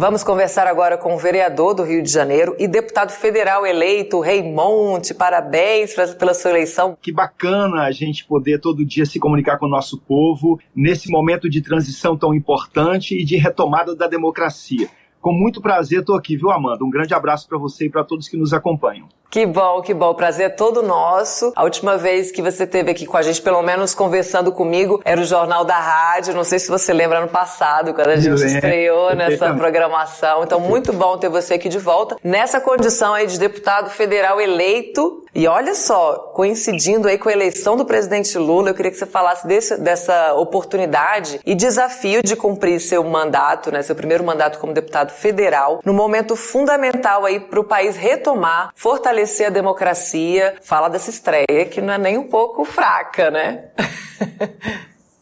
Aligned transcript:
Vamos 0.00 0.24
conversar 0.24 0.66
agora 0.66 0.96
com 0.96 1.14
o 1.14 1.18
vereador 1.18 1.74
do 1.74 1.82
Rio 1.82 2.02
de 2.02 2.10
Janeiro 2.10 2.56
e 2.58 2.66
deputado 2.66 3.10
federal 3.10 3.66
eleito, 3.66 4.18
Raimonte. 4.18 5.12
Parabéns 5.12 5.94
pela 6.18 6.32
sua 6.32 6.52
eleição. 6.52 6.96
Que 7.02 7.12
bacana 7.12 7.82
a 7.82 7.90
gente 7.92 8.24
poder 8.24 8.58
todo 8.60 8.82
dia 8.82 9.04
se 9.04 9.20
comunicar 9.20 9.58
com 9.58 9.66
o 9.66 9.68
nosso 9.68 10.00
povo 10.00 10.58
nesse 10.74 11.10
momento 11.10 11.50
de 11.50 11.60
transição 11.60 12.16
tão 12.16 12.32
importante 12.32 13.14
e 13.14 13.26
de 13.26 13.36
retomada 13.36 13.94
da 13.94 14.06
democracia. 14.06 14.88
Com 15.20 15.34
muito 15.34 15.60
prazer 15.60 16.00
estou 16.00 16.16
aqui, 16.16 16.34
viu, 16.34 16.50
Amanda? 16.50 16.82
Um 16.82 16.88
grande 16.88 17.12
abraço 17.12 17.46
para 17.46 17.58
você 17.58 17.84
e 17.84 17.90
para 17.90 18.02
todos 18.02 18.26
que 18.26 18.38
nos 18.38 18.54
acompanham. 18.54 19.06
Que 19.30 19.46
bom, 19.46 19.80
que 19.80 19.94
bom. 19.94 20.10
O 20.10 20.14
prazer 20.14 20.46
é 20.46 20.48
todo 20.48 20.82
nosso. 20.82 21.52
A 21.54 21.62
última 21.62 21.96
vez 21.96 22.32
que 22.32 22.42
você 22.42 22.64
esteve 22.64 22.90
aqui 22.90 23.06
com 23.06 23.16
a 23.16 23.22
gente, 23.22 23.40
pelo 23.40 23.62
menos 23.62 23.94
conversando 23.94 24.50
comigo, 24.50 25.00
era 25.04 25.20
o 25.20 25.24
Jornal 25.24 25.64
da 25.64 25.78
Rádio. 25.78 26.34
Não 26.34 26.42
sei 26.42 26.58
se 26.58 26.68
você 26.68 26.92
lembra 26.92 27.18
ano 27.18 27.28
passado, 27.28 27.94
quando 27.94 28.08
a 28.08 28.16
gente 28.16 28.44
estreou 28.44 29.14
nessa 29.14 29.54
programação. 29.54 30.42
Então, 30.42 30.58
muito 30.58 30.92
bom 30.92 31.16
ter 31.16 31.28
você 31.28 31.54
aqui 31.54 31.68
de 31.68 31.78
volta. 31.78 32.16
Nessa 32.24 32.60
condição 32.60 33.14
aí 33.14 33.28
de 33.28 33.38
deputado 33.38 33.88
federal 33.88 34.40
eleito. 34.40 35.22
E 35.32 35.46
olha 35.46 35.76
só, 35.76 36.32
coincidindo 36.34 37.06
aí 37.06 37.16
com 37.16 37.28
a 37.28 37.32
eleição 37.32 37.76
do 37.76 37.84
presidente 37.84 38.36
Lula, 38.36 38.70
eu 38.70 38.74
queria 38.74 38.90
que 38.90 38.96
você 38.96 39.06
falasse 39.06 39.46
desse, 39.46 39.76
dessa 39.76 40.34
oportunidade 40.34 41.40
e 41.46 41.54
desafio 41.54 42.20
de 42.20 42.34
cumprir 42.34 42.80
seu 42.80 43.04
mandato, 43.04 43.70
né, 43.70 43.80
seu 43.80 43.94
primeiro 43.94 44.24
mandato 44.24 44.58
como 44.58 44.72
deputado 44.72 45.12
federal, 45.12 45.80
no 45.84 45.94
momento 45.94 46.34
fundamental 46.34 47.24
aí 47.24 47.38
para 47.38 47.60
o 47.60 47.64
país 47.64 47.96
retomar, 47.96 48.72
fortalecer 48.74 49.19
fortalecer 49.20 49.46
a 49.46 49.50
democracia. 49.50 50.54
Fala 50.62 50.88
dessa 50.88 51.10
estreia 51.10 51.66
que 51.70 51.80
não 51.80 51.92
é 51.92 51.98
nem 51.98 52.18
um 52.18 52.28
pouco 52.28 52.64
fraca, 52.64 53.30
né? 53.30 53.70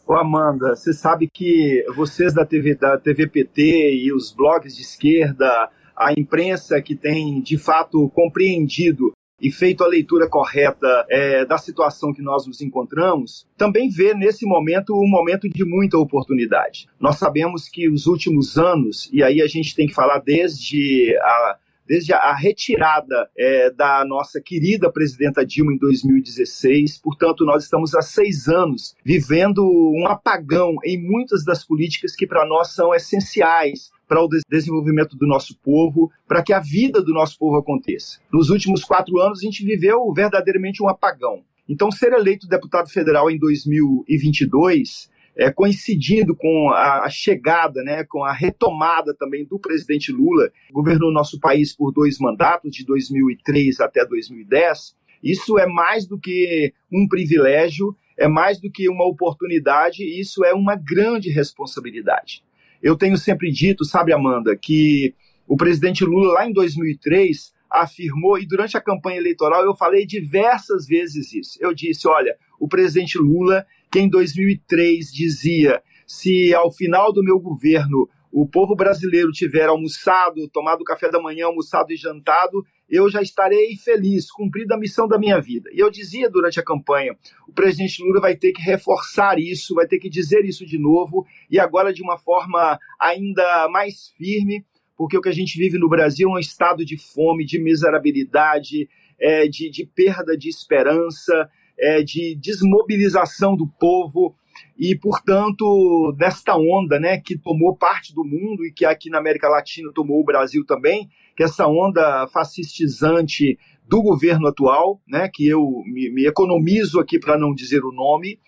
Ô 0.07 0.13
Amanda, 0.13 0.75
você 0.75 0.93
sabe 0.93 1.29
que 1.31 1.85
vocês 1.95 2.33
da 2.33 2.45
TV 2.45 2.75
da 2.75 2.97
TVPT 2.97 3.95
e 3.95 4.13
os 4.13 4.31
blogs 4.31 4.75
de 4.75 4.81
esquerda, 4.81 5.69
a 5.95 6.13
imprensa 6.13 6.81
que 6.81 6.95
tem 6.95 7.41
de 7.41 7.57
fato 7.57 8.09
compreendido 8.09 9.11
e 9.39 9.51
feito 9.51 9.83
a 9.83 9.87
leitura 9.87 10.27
correta 10.27 11.05
é, 11.09 11.45
da 11.45 11.57
situação 11.57 12.13
que 12.13 12.21
nós 12.21 12.45
nos 12.45 12.59
encontramos, 12.61 13.47
também 13.55 13.89
vê 13.89 14.13
nesse 14.13 14.45
momento 14.45 14.93
um 14.93 15.07
momento 15.07 15.47
de 15.47 15.63
muita 15.63 15.97
oportunidade. 15.97 16.87
Nós 16.99 17.17
sabemos 17.17 17.69
que 17.69 17.87
os 17.87 18.05
últimos 18.05 18.57
anos, 18.57 19.09
e 19.13 19.23
aí 19.23 19.41
a 19.41 19.47
gente 19.47 19.75
tem 19.75 19.87
que 19.87 19.93
falar 19.93 20.19
desde 20.19 21.15
a 21.21 21.57
desde 21.89 22.13
a 22.13 22.35
retirada 22.35 23.27
é, 23.35 23.71
da 23.71 24.05
nossa 24.05 24.39
querida 24.39 24.91
presidenta 24.91 25.43
Dilma 25.43 25.73
em 25.73 25.77
2016. 25.79 26.99
Portanto, 26.99 27.43
nós 27.43 27.63
estamos 27.63 27.95
há 27.95 28.01
seis 28.03 28.47
anos 28.47 28.95
vivendo 29.03 29.65
um 29.65 30.05
apagão 30.05 30.75
em 30.85 31.01
muitas 31.01 31.43
das 31.43 31.65
políticas 31.65 32.15
que 32.15 32.27
para 32.27 32.45
nós 32.45 32.75
são 32.75 32.93
essenciais 32.93 33.89
para 34.07 34.23
o 34.23 34.29
desenvolvimento 34.47 35.17
do 35.17 35.25
nosso 35.25 35.57
povo, 35.63 36.11
para 36.27 36.43
que 36.43 36.53
a 36.53 36.59
vida 36.59 37.01
do 37.01 37.13
nosso 37.13 37.37
povo 37.39 37.57
aconteça. 37.57 38.19
Nos 38.31 38.51
últimos 38.51 38.83
quatro 38.83 39.17
anos, 39.19 39.39
a 39.39 39.41
gente 39.43 39.65
viveu 39.65 40.11
verdadeiramente 40.13 40.83
um 40.83 40.87
apagão. 40.87 41.43
Então, 41.67 41.91
ser 41.91 42.13
eleito 42.13 42.47
deputado 42.47 42.89
federal 42.89 43.29
em 43.31 43.37
2022 43.37 45.09
é, 45.39 45.49
coincidindo 45.49 46.35
com 46.35 46.69
a, 46.69 47.05
a, 47.05 47.09
chegada, 47.09 47.81
né, 47.81 48.03
com 48.03 48.25
a 48.25 48.33
retomada 48.33 49.13
também 49.13 49.45
do 49.45 49.57
presidente 49.57 50.11
Lula, 50.11 50.51
governou 50.69 51.13
nosso 51.13 51.39
país 51.39 51.73
por 51.73 51.93
dois 51.93 52.19
mandatos, 52.19 52.75
de 52.75 52.85
2003 52.85 53.79
até 53.79 54.05
2010. 54.05 54.97
Isso 55.23 55.57
é 55.57 55.65
mais 55.65 56.05
do 56.05 56.19
que 56.19 56.73
um 56.91 57.07
privilégio, 57.07 57.95
é 58.17 58.27
mais 58.27 58.59
do 58.59 58.69
que 58.69 58.89
uma 58.89 59.07
oportunidade, 59.07 60.03
isso 60.03 60.43
é 60.43 60.53
uma 60.53 60.75
grande 60.75 61.29
responsabilidade. 61.29 62.43
Eu 62.83 62.97
tenho 62.97 63.17
sempre 63.17 63.49
dito, 63.49 63.85
sabe, 63.85 64.11
Amanda, 64.11 64.57
que 64.57 65.15
o 65.47 65.55
presidente 65.55 66.03
Lula, 66.03 66.33
lá 66.33 66.49
em 66.49 66.51
2003, 66.51 67.53
afirmou, 67.69 68.37
e 68.37 68.45
durante 68.45 68.75
a 68.75 68.81
campanha 68.81 69.19
eleitoral 69.19 69.63
eu 69.63 69.73
falei 69.73 70.05
diversas 70.05 70.85
vezes 70.85 71.31
isso. 71.33 71.57
Eu 71.61 71.73
disse: 71.73 72.07
olha, 72.09 72.35
o 72.59 72.67
presidente 72.67 73.17
Lula 73.17 73.65
que 73.91 73.99
em 73.99 74.09
2003 74.09 75.11
dizia: 75.11 75.81
se 76.05 76.53
ao 76.53 76.71
final 76.71 77.11
do 77.13 77.23
meu 77.23 77.39
governo 77.39 78.09
o 78.31 78.47
povo 78.47 78.75
brasileiro 78.75 79.31
tiver 79.31 79.67
almoçado, 79.67 80.47
tomado 80.49 80.83
café 80.83 81.09
da 81.09 81.19
manhã, 81.19 81.47
almoçado 81.47 81.91
e 81.91 81.95
jantado, 81.95 82.63
eu 82.87 83.09
já 83.09 83.21
estarei 83.21 83.75
feliz, 83.75 84.31
cumprida 84.31 84.75
a 84.75 84.77
missão 84.77 85.07
da 85.07 85.17
minha 85.17 85.39
vida. 85.39 85.69
E 85.73 85.79
eu 85.79 85.89
dizia 85.89 86.29
durante 86.29 86.59
a 86.59 86.63
campanha: 86.63 87.15
o 87.47 87.53
presidente 87.53 88.03
Lula 88.03 88.21
vai 88.21 88.35
ter 88.35 88.51
que 88.51 88.61
reforçar 88.61 89.39
isso, 89.39 89.75
vai 89.75 89.87
ter 89.87 89.99
que 89.99 90.09
dizer 90.09 90.45
isso 90.45 90.65
de 90.65 90.77
novo, 90.77 91.25
e 91.49 91.59
agora 91.59 91.93
de 91.93 92.01
uma 92.01 92.17
forma 92.17 92.79
ainda 92.99 93.67
mais 93.69 94.09
firme, 94.17 94.65
porque 94.95 95.17
o 95.17 95.21
que 95.21 95.29
a 95.29 95.33
gente 95.33 95.57
vive 95.57 95.77
no 95.77 95.89
Brasil 95.89 96.29
é 96.29 96.33
um 96.33 96.39
estado 96.39 96.85
de 96.85 96.97
fome, 96.97 97.45
de 97.45 97.61
miserabilidade, 97.61 98.89
é, 99.19 99.47
de, 99.47 99.69
de 99.69 99.85
perda 99.85 100.37
de 100.37 100.49
esperança, 100.49 101.49
é, 101.79 102.03
de 102.03 102.35
desmobilização 102.35 103.55
do 103.55 103.67
povo 103.67 104.35
e, 104.77 104.95
portanto, 104.95 106.13
desta 106.17 106.55
onda 106.55 106.99
né, 106.99 107.19
que 107.19 107.37
tomou 107.37 107.75
parte 107.75 108.13
do 108.13 108.23
mundo 108.23 108.65
e 108.65 108.71
que 108.71 108.85
aqui 108.85 109.09
na 109.09 109.17
América 109.17 109.49
Latina 109.49 109.91
tomou 109.93 110.21
o 110.21 110.23
Brasil 110.23 110.65
também, 110.65 111.09
que 111.35 111.43
é 111.43 111.45
essa 111.45 111.67
onda 111.67 112.27
fascistizante 112.27 113.57
do 113.87 114.01
governo 114.01 114.47
atual, 114.47 115.01
né, 115.07 115.29
que 115.33 115.47
eu 115.47 115.83
me, 115.85 116.09
me 116.11 116.25
economizo 116.27 116.99
aqui 116.99 117.19
para 117.19 117.37
não 117.37 117.53
dizer 117.53 117.83
o 117.83 117.91
nome, 117.91 118.39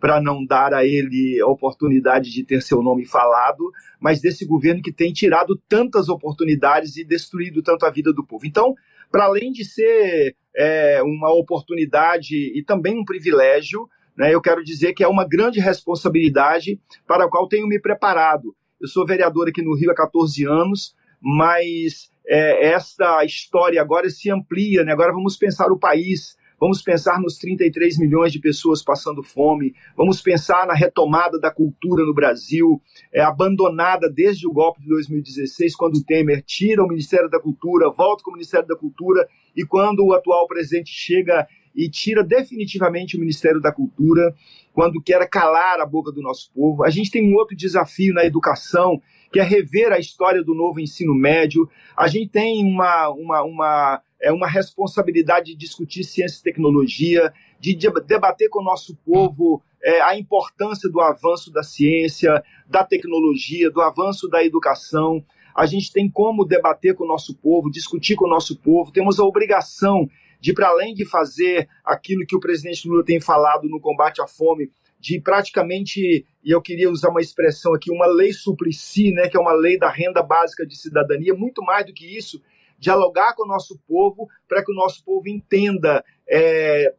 para 0.00 0.20
não 0.20 0.44
dar 0.44 0.72
a 0.74 0.84
ele 0.84 1.40
a 1.40 1.46
oportunidade 1.46 2.30
de 2.30 2.44
ter 2.44 2.62
seu 2.62 2.82
nome 2.82 3.04
falado, 3.04 3.70
mas 4.00 4.20
desse 4.20 4.44
governo 4.44 4.82
que 4.82 4.92
tem 4.92 5.12
tirado 5.12 5.60
tantas 5.68 6.08
oportunidades 6.08 6.96
e 6.96 7.04
destruído 7.04 7.62
tanto 7.62 7.84
a 7.84 7.90
vida 7.90 8.12
do 8.12 8.24
povo. 8.24 8.46
Então, 8.46 8.74
para 9.10 9.24
além 9.24 9.52
de 9.52 9.64
ser 9.64 10.36
é, 10.56 11.02
uma 11.02 11.32
oportunidade 11.32 12.34
e 12.34 12.62
também 12.64 12.98
um 12.98 13.04
privilégio, 13.04 13.88
né, 14.16 14.34
eu 14.34 14.40
quero 14.40 14.64
dizer 14.64 14.92
que 14.92 15.04
é 15.04 15.08
uma 15.08 15.26
grande 15.26 15.60
responsabilidade 15.60 16.80
para 17.06 17.24
a 17.24 17.28
qual 17.28 17.48
tenho 17.48 17.66
me 17.66 17.80
preparado. 17.80 18.54
Eu 18.80 18.88
sou 18.88 19.06
vereador 19.06 19.48
aqui 19.48 19.62
no 19.62 19.76
Rio 19.76 19.90
há 19.90 19.94
14 19.94 20.44
anos, 20.44 20.94
mas 21.20 22.10
é, 22.26 22.72
esta 22.72 23.24
história 23.24 23.80
agora 23.80 24.10
se 24.10 24.30
amplia, 24.30 24.84
né? 24.84 24.92
agora 24.92 25.12
vamos 25.12 25.36
pensar 25.36 25.70
o 25.70 25.78
país, 25.78 26.36
Vamos 26.60 26.82
pensar 26.82 27.20
nos 27.20 27.38
33 27.38 27.98
milhões 27.98 28.32
de 28.32 28.40
pessoas 28.40 28.82
passando 28.82 29.22
fome. 29.22 29.74
Vamos 29.96 30.20
pensar 30.20 30.66
na 30.66 30.74
retomada 30.74 31.38
da 31.38 31.50
cultura 31.50 32.04
no 32.04 32.12
Brasil, 32.12 32.82
é, 33.12 33.20
abandonada 33.20 34.10
desde 34.10 34.46
o 34.46 34.52
golpe 34.52 34.80
de 34.80 34.88
2016, 34.88 35.76
quando 35.76 35.96
o 35.96 36.04
Temer 36.04 36.42
tira 36.42 36.82
o 36.82 36.88
Ministério 36.88 37.30
da 37.30 37.38
Cultura, 37.38 37.90
volta 37.90 38.24
com 38.24 38.30
o 38.30 38.34
Ministério 38.34 38.66
da 38.66 38.76
Cultura, 38.76 39.28
e 39.56 39.64
quando 39.64 40.04
o 40.04 40.12
atual 40.12 40.48
presidente 40.48 40.90
chega 40.90 41.46
e 41.74 41.88
tira 41.88 42.24
definitivamente 42.24 43.16
o 43.16 43.20
Ministério 43.20 43.60
da 43.60 43.70
Cultura, 43.70 44.34
quando 44.72 45.00
quer 45.00 45.28
calar 45.28 45.80
a 45.80 45.86
boca 45.86 46.10
do 46.10 46.20
nosso 46.20 46.50
povo. 46.52 46.82
A 46.82 46.90
gente 46.90 47.10
tem 47.10 47.24
um 47.24 47.36
outro 47.36 47.56
desafio 47.56 48.12
na 48.12 48.24
educação, 48.24 49.00
que 49.32 49.38
é 49.38 49.44
rever 49.44 49.92
a 49.92 49.98
história 49.98 50.42
do 50.42 50.54
novo 50.54 50.80
ensino 50.80 51.14
médio. 51.14 51.68
A 51.96 52.08
gente 52.08 52.30
tem 52.30 52.64
uma, 52.64 53.10
uma, 53.10 53.42
uma 53.42 54.02
é 54.20 54.32
uma 54.32 54.48
responsabilidade 54.48 55.52
de 55.52 55.56
discutir 55.56 56.04
ciência 56.04 56.40
e 56.40 56.42
tecnologia, 56.42 57.32
de 57.60 57.74
debater 57.74 58.48
com 58.48 58.60
o 58.60 58.64
nosso 58.64 58.96
povo 59.04 59.62
é, 59.82 60.00
a 60.00 60.18
importância 60.18 60.90
do 60.90 61.00
avanço 61.00 61.52
da 61.52 61.62
ciência, 61.62 62.42
da 62.66 62.84
tecnologia, 62.84 63.70
do 63.70 63.80
avanço 63.80 64.28
da 64.28 64.44
educação. 64.44 65.24
A 65.54 65.66
gente 65.66 65.92
tem 65.92 66.10
como 66.10 66.44
debater 66.44 66.94
com 66.94 67.04
o 67.04 67.08
nosso 67.08 67.36
povo, 67.36 67.70
discutir 67.70 68.16
com 68.16 68.26
o 68.26 68.30
nosso 68.30 68.58
povo, 68.58 68.92
temos 68.92 69.18
a 69.18 69.24
obrigação 69.24 70.08
de, 70.40 70.52
para 70.52 70.68
além 70.68 70.94
de 70.94 71.04
fazer 71.04 71.68
aquilo 71.84 72.26
que 72.26 72.36
o 72.36 72.40
presidente 72.40 72.88
Lula 72.88 73.04
tem 73.04 73.20
falado 73.20 73.68
no 73.68 73.80
combate 73.80 74.20
à 74.20 74.26
fome, 74.26 74.70
de 75.00 75.20
praticamente, 75.20 76.26
e 76.44 76.50
eu 76.50 76.60
queria 76.60 76.90
usar 76.90 77.10
uma 77.10 77.20
expressão 77.20 77.74
aqui, 77.74 77.90
uma 77.90 78.06
lei 78.06 78.32
suplici, 78.32 79.12
né, 79.12 79.28
que 79.28 79.36
é 79.36 79.40
uma 79.40 79.52
lei 79.52 79.78
da 79.78 79.88
renda 79.88 80.22
básica 80.22 80.66
de 80.66 80.76
cidadania, 80.76 81.34
muito 81.34 81.62
mais 81.62 81.86
do 81.86 81.92
que 81.92 82.16
isso, 82.16 82.42
dialogar 82.78 83.34
com 83.34 83.44
o 83.44 83.48
nosso 83.48 83.78
povo 83.86 84.28
para 84.48 84.64
que 84.64 84.72
o 84.72 84.74
nosso 84.74 85.04
povo 85.04 85.28
entenda 85.28 86.04
é, 86.28 86.94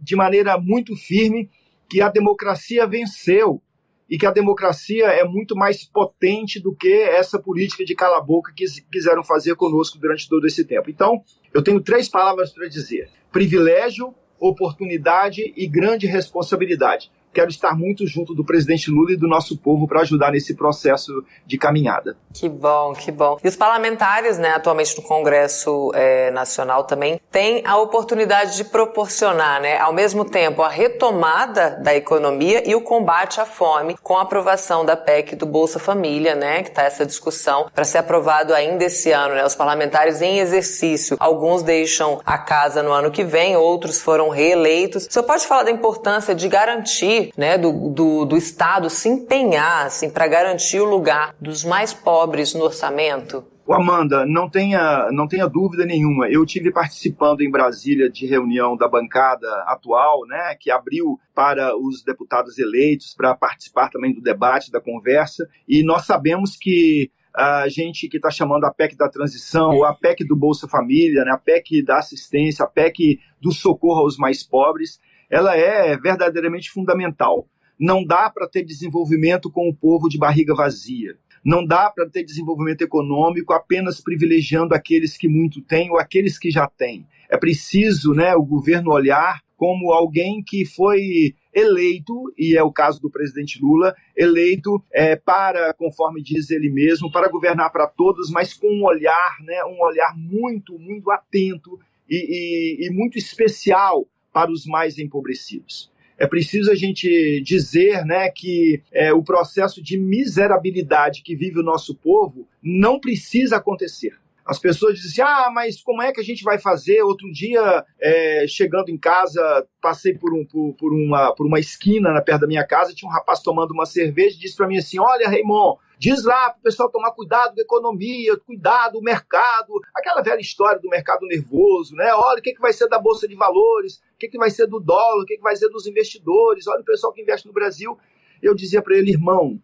de 0.00 0.14
maneira 0.14 0.58
muito 0.58 0.94
firme 0.94 1.50
que 1.88 2.00
a 2.00 2.08
democracia 2.08 2.86
venceu 2.86 3.60
e 4.08 4.16
que 4.16 4.26
a 4.26 4.30
democracia 4.30 5.06
é 5.06 5.24
muito 5.24 5.54
mais 5.54 5.84
potente 5.84 6.60
do 6.60 6.74
que 6.74 6.92
essa 6.92 7.38
política 7.38 7.84
de 7.84 7.94
cala-boca 7.94 8.52
que 8.56 8.64
quiseram 8.90 9.22
fazer 9.22 9.54
conosco 9.54 9.98
durante 9.98 10.28
todo 10.28 10.46
esse 10.46 10.64
tempo. 10.64 10.88
Então, 10.88 11.22
eu 11.52 11.62
tenho 11.62 11.80
três 11.80 12.08
palavras 12.08 12.52
para 12.52 12.68
dizer: 12.68 13.10
privilégio, 13.30 14.14
oportunidade 14.40 15.52
e 15.54 15.66
grande 15.66 16.06
responsabilidade 16.06 17.10
quero 17.38 17.50
estar 17.50 17.76
muito 17.76 18.04
junto 18.04 18.34
do 18.34 18.44
presidente 18.44 18.90
Lula 18.90 19.12
e 19.12 19.16
do 19.16 19.28
nosso 19.28 19.56
povo 19.56 19.86
para 19.86 20.00
ajudar 20.00 20.32
nesse 20.32 20.56
processo 20.56 21.24
de 21.46 21.56
caminhada. 21.56 22.16
Que 22.34 22.48
bom, 22.48 22.92
que 22.92 23.12
bom. 23.12 23.38
E 23.44 23.46
os 23.46 23.54
parlamentares, 23.54 24.38
né, 24.38 24.50
atualmente 24.50 24.96
no 24.96 25.04
Congresso 25.04 25.92
é, 25.94 26.32
Nacional 26.32 26.82
também 26.82 27.20
tem 27.30 27.62
a 27.64 27.76
oportunidade 27.76 28.56
de 28.56 28.64
proporcionar, 28.64 29.60
né, 29.60 29.78
ao 29.78 29.92
mesmo 29.92 30.24
tempo, 30.24 30.62
a 30.62 30.68
retomada 30.68 31.78
da 31.80 31.94
economia 31.94 32.68
e 32.68 32.74
o 32.74 32.80
combate 32.80 33.40
à 33.40 33.46
fome 33.46 33.96
com 34.02 34.16
a 34.16 34.22
aprovação 34.22 34.84
da 34.84 34.96
PEC 34.96 35.36
do 35.36 35.46
Bolsa 35.46 35.78
Família, 35.78 36.34
né, 36.34 36.64
que 36.64 36.70
está 36.70 36.82
essa 36.82 37.06
discussão 37.06 37.70
para 37.72 37.84
ser 37.84 37.98
aprovado 37.98 38.52
ainda 38.52 38.84
esse 38.84 39.12
ano, 39.12 39.36
né, 39.36 39.46
os 39.46 39.54
parlamentares 39.54 40.20
em 40.20 40.40
exercício, 40.40 41.16
alguns 41.20 41.62
deixam 41.62 42.20
a 42.26 42.36
casa 42.36 42.82
no 42.82 42.90
ano 42.90 43.12
que 43.12 43.22
vem, 43.22 43.56
outros 43.56 44.00
foram 44.00 44.28
reeleitos. 44.28 45.06
O 45.06 45.12
senhor 45.12 45.24
pode 45.24 45.46
falar 45.46 45.62
da 45.62 45.70
importância 45.70 46.34
de 46.34 46.48
garantir, 46.48 47.27
né, 47.36 47.58
do, 47.58 47.90
do, 47.90 48.24
do 48.24 48.36
Estado 48.36 48.88
se 48.90 49.08
empenhar, 49.08 49.86
assim, 49.86 50.10
para 50.10 50.26
garantir 50.26 50.80
o 50.80 50.84
lugar 50.84 51.34
dos 51.40 51.64
mais 51.64 51.92
pobres 51.92 52.54
no 52.54 52.64
orçamento? 52.64 53.44
Amanda, 53.74 54.24
não 54.24 54.48
tenha, 54.48 55.10
não 55.12 55.28
tenha 55.28 55.46
dúvida 55.46 55.84
nenhuma. 55.84 56.28
Eu 56.28 56.46
tive 56.46 56.72
participando 56.72 57.42
em 57.42 57.50
Brasília 57.50 58.08
de 58.08 58.26
reunião 58.26 58.76
da 58.76 58.88
bancada 58.88 59.46
atual, 59.66 60.26
né, 60.26 60.54
que 60.58 60.70
abriu 60.70 61.20
para 61.34 61.76
os 61.76 62.02
deputados 62.02 62.58
eleitos 62.58 63.14
para 63.14 63.34
participar 63.34 63.90
também 63.90 64.14
do 64.14 64.22
debate, 64.22 64.72
da 64.72 64.80
conversa, 64.80 65.46
e 65.68 65.82
nós 65.82 66.06
sabemos 66.06 66.56
que 66.56 67.10
a 67.34 67.68
gente 67.68 68.08
que 68.08 68.16
está 68.16 68.30
chamando 68.30 68.64
a 68.64 68.72
PEC 68.72 68.96
da 68.96 69.08
transição, 69.08 69.84
a 69.84 69.94
PEC 69.94 70.24
do 70.24 70.34
Bolsa 70.34 70.66
Família, 70.66 71.24
né, 71.24 71.30
a 71.30 71.38
PEC 71.38 71.82
da 71.84 71.98
assistência, 71.98 72.64
a 72.64 72.68
PEC 72.68 73.20
do 73.40 73.52
socorro 73.52 74.00
aos 74.00 74.16
mais 74.16 74.42
pobres, 74.42 74.98
ela 75.30 75.56
é 75.56 75.96
verdadeiramente 75.96 76.70
fundamental. 76.70 77.46
Não 77.78 78.04
dá 78.04 78.28
para 78.30 78.48
ter 78.48 78.64
desenvolvimento 78.64 79.50
com 79.50 79.68
o 79.68 79.74
povo 79.74 80.08
de 80.08 80.18
barriga 80.18 80.54
vazia. 80.54 81.16
Não 81.44 81.64
dá 81.64 81.90
para 81.90 82.08
ter 82.08 82.24
desenvolvimento 82.24 82.82
econômico 82.82 83.52
apenas 83.52 84.00
privilegiando 84.00 84.74
aqueles 84.74 85.16
que 85.16 85.28
muito 85.28 85.62
têm 85.62 85.90
ou 85.90 85.98
aqueles 85.98 86.38
que 86.38 86.50
já 86.50 86.66
têm. 86.66 87.06
É 87.30 87.36
preciso 87.36 88.12
né, 88.12 88.34
o 88.34 88.42
governo 88.42 88.90
olhar 88.90 89.40
como 89.56 89.92
alguém 89.92 90.42
que 90.42 90.64
foi 90.64 91.34
eleito, 91.52 92.32
e 92.38 92.56
é 92.56 92.62
o 92.62 92.72
caso 92.72 93.00
do 93.00 93.10
presidente 93.10 93.60
Lula, 93.60 93.94
eleito 94.16 94.82
é, 94.92 95.16
para, 95.16 95.74
conforme 95.74 96.22
diz 96.22 96.50
ele 96.50 96.70
mesmo, 96.70 97.10
para 97.10 97.28
governar 97.28 97.70
para 97.72 97.88
todos, 97.88 98.30
mas 98.30 98.54
com 98.54 98.68
um 98.68 98.84
olhar, 98.84 99.36
né, 99.40 99.64
um 99.64 99.82
olhar 99.82 100.16
muito, 100.16 100.78
muito 100.78 101.10
atento 101.10 101.78
e, 102.08 102.16
e, 102.16 102.86
e 102.86 102.90
muito 102.90 103.18
especial 103.18 104.06
para 104.38 104.52
os 104.52 104.64
mais 104.66 105.00
empobrecidos. 105.00 105.90
É 106.16 106.24
preciso 106.24 106.70
a 106.70 106.74
gente 106.76 107.40
dizer 107.40 108.04
né, 108.04 108.30
que 108.30 108.80
é, 108.92 109.12
o 109.12 109.20
processo 109.20 109.82
de 109.82 109.98
miserabilidade 109.98 111.22
que 111.24 111.34
vive 111.34 111.58
o 111.58 111.64
nosso 111.64 111.92
povo 111.92 112.46
não 112.62 113.00
precisa 113.00 113.56
acontecer. 113.56 114.16
As 114.46 114.60
pessoas 114.60 114.94
dizem 114.94 115.24
assim, 115.24 115.32
ah, 115.32 115.50
mas 115.52 115.82
como 115.82 116.00
é 116.00 116.12
que 116.12 116.20
a 116.20 116.24
gente 116.24 116.44
vai 116.44 116.56
fazer? 116.56 117.02
Outro 117.02 117.28
dia, 117.32 117.84
é, 118.00 118.44
chegando 118.46 118.90
em 118.90 118.96
casa, 118.96 119.66
passei 119.82 120.14
por, 120.14 120.32
um, 120.32 120.44
por, 120.44 120.72
por, 120.74 120.92
uma, 120.92 121.34
por 121.34 121.44
uma 121.44 121.58
esquina 121.58 122.12
na 122.12 122.22
perto 122.22 122.42
da 122.42 122.46
minha 122.46 122.64
casa, 122.64 122.94
tinha 122.94 123.10
um 123.10 123.12
rapaz 123.12 123.40
tomando 123.40 123.72
uma 123.72 123.86
cerveja 123.86 124.36
e 124.36 124.38
disse 124.38 124.56
para 124.56 124.68
mim 124.68 124.78
assim, 124.78 125.00
olha, 125.00 125.28
Raimon, 125.28 125.76
Diz 125.98 126.24
lá 126.24 126.50
para 126.50 126.60
o 126.60 126.62
pessoal 126.62 126.88
tomar 126.88 127.10
cuidado 127.10 127.54
com 127.54 127.60
a 127.60 127.64
economia, 127.64 128.36
cuidado 128.36 128.92
do 128.92 129.02
mercado, 129.02 129.80
aquela 129.92 130.22
velha 130.22 130.40
história 130.40 130.80
do 130.80 130.88
mercado 130.88 131.26
nervoso, 131.26 131.96
né? 131.96 132.14
Olha 132.14 132.38
o 132.38 132.42
que, 132.42 132.54
que 132.54 132.60
vai 132.60 132.72
ser 132.72 132.88
da 132.88 133.00
Bolsa 133.00 133.26
de 133.26 133.34
Valores, 133.34 133.96
o 133.96 134.07
que, 134.18 134.28
que 134.28 134.38
vai 134.38 134.50
ser 134.50 134.66
do 134.66 134.80
dólar, 134.80 135.22
o 135.22 135.26
que, 135.26 135.36
que 135.36 135.42
vai 135.42 135.56
ser 135.56 135.68
dos 135.68 135.86
investidores, 135.86 136.66
olha 136.66 136.80
o 136.80 136.84
pessoal 136.84 137.12
que 137.12 137.22
investe 137.22 137.46
no 137.46 137.52
Brasil. 137.52 137.96
Eu 138.42 138.54
dizia 138.54 138.82
para 138.82 138.96
ele, 138.96 139.10
irmão, 139.10 139.60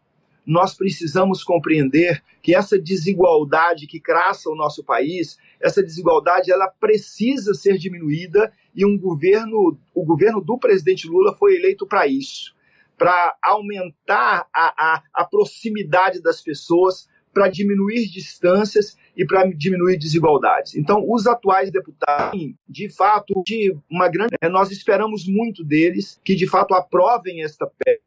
nós 0.47 0.75
precisamos 0.75 1.43
compreender 1.43 2.23
que 2.43 2.55
essa 2.55 2.79
desigualdade 2.79 3.87
que 3.87 4.01
traça 4.01 4.51
o 4.51 4.57
nosso 4.57 4.85
país, 4.85 5.39
essa 5.61 5.83
desigualdade, 5.83 6.53
ela 6.53 6.69
precisa 6.69 7.55
ser 7.55 7.79
diminuída 7.79 8.53
e 8.75 8.85
um 8.85 8.99
governo, 8.99 9.79
o 9.95 10.05
governo 10.05 10.41
do 10.41 10.59
presidente 10.59 11.09
Lula 11.09 11.35
foi 11.35 11.57
eleito 11.57 11.87
para 11.87 12.07
isso 12.07 12.55
para 12.97 13.37
aumentar 13.43 14.47
a, 14.55 14.95
a, 14.95 15.03
a 15.13 15.25
proximidade 15.25 16.23
das 16.23 16.41
pessoas, 16.41 17.09
para 17.33 17.49
diminuir 17.49 18.09
distâncias 18.09 18.97
e 19.17 19.27
para 19.27 19.45
diminuir 19.51 19.99
desigualdades. 19.99 20.75
Então, 20.75 21.05
os 21.09 21.27
atuais 21.27 21.71
deputados, 21.71 22.41
de 22.69 22.89
fato, 22.89 23.43
de 23.47 23.75
uma 23.91 24.09
grande, 24.09 24.35
é, 24.41 24.49
nós 24.49 24.71
esperamos 24.71 25.27
muito 25.27 25.65
deles 25.65 26.21
que 26.25 26.35
de 26.35 26.47
fato 26.47 26.75
aprovem 26.75 27.43
esta 27.43 27.67
PEC. 27.67 28.01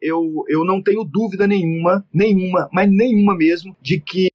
Eu, 0.00 0.44
eu 0.48 0.64
não 0.64 0.82
tenho 0.82 1.02
dúvida 1.04 1.46
nenhuma, 1.46 2.06
nenhuma, 2.12 2.68
mas 2.70 2.88
nenhuma 2.90 3.34
mesmo, 3.34 3.74
de 3.80 3.98
que 3.98 4.30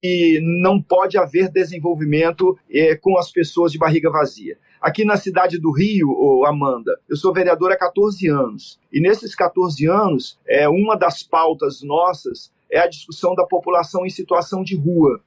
não 0.64 0.82
pode 0.82 1.18
haver 1.18 1.50
desenvolvimento 1.50 2.58
é, 2.70 2.96
com 2.96 3.18
as 3.18 3.32
pessoas 3.32 3.72
de 3.72 3.78
barriga 3.78 4.10
vazia. 4.10 4.58
Aqui 4.82 5.06
na 5.06 5.16
cidade 5.16 5.60
do 5.60 5.72
Rio, 5.72 6.44
Amanda, 6.46 7.00
eu 7.08 7.16
sou 7.16 7.32
vereador 7.32 7.72
há 7.72 7.78
14 7.78 8.28
anos. 8.28 8.80
E 8.92 9.00
nesses 9.00 9.36
14 9.36 9.86
anos, 9.88 10.40
é, 10.48 10.68
uma 10.68 10.96
das 10.96 11.22
pautas 11.22 11.84
nossas 11.84 12.52
é 12.72 12.80
a 12.80 12.88
discussão 12.88 13.36
da 13.36 13.46
população 13.46 14.06
em 14.06 14.10
situação 14.10 14.64
de 14.64 14.76
rua. 14.76 15.22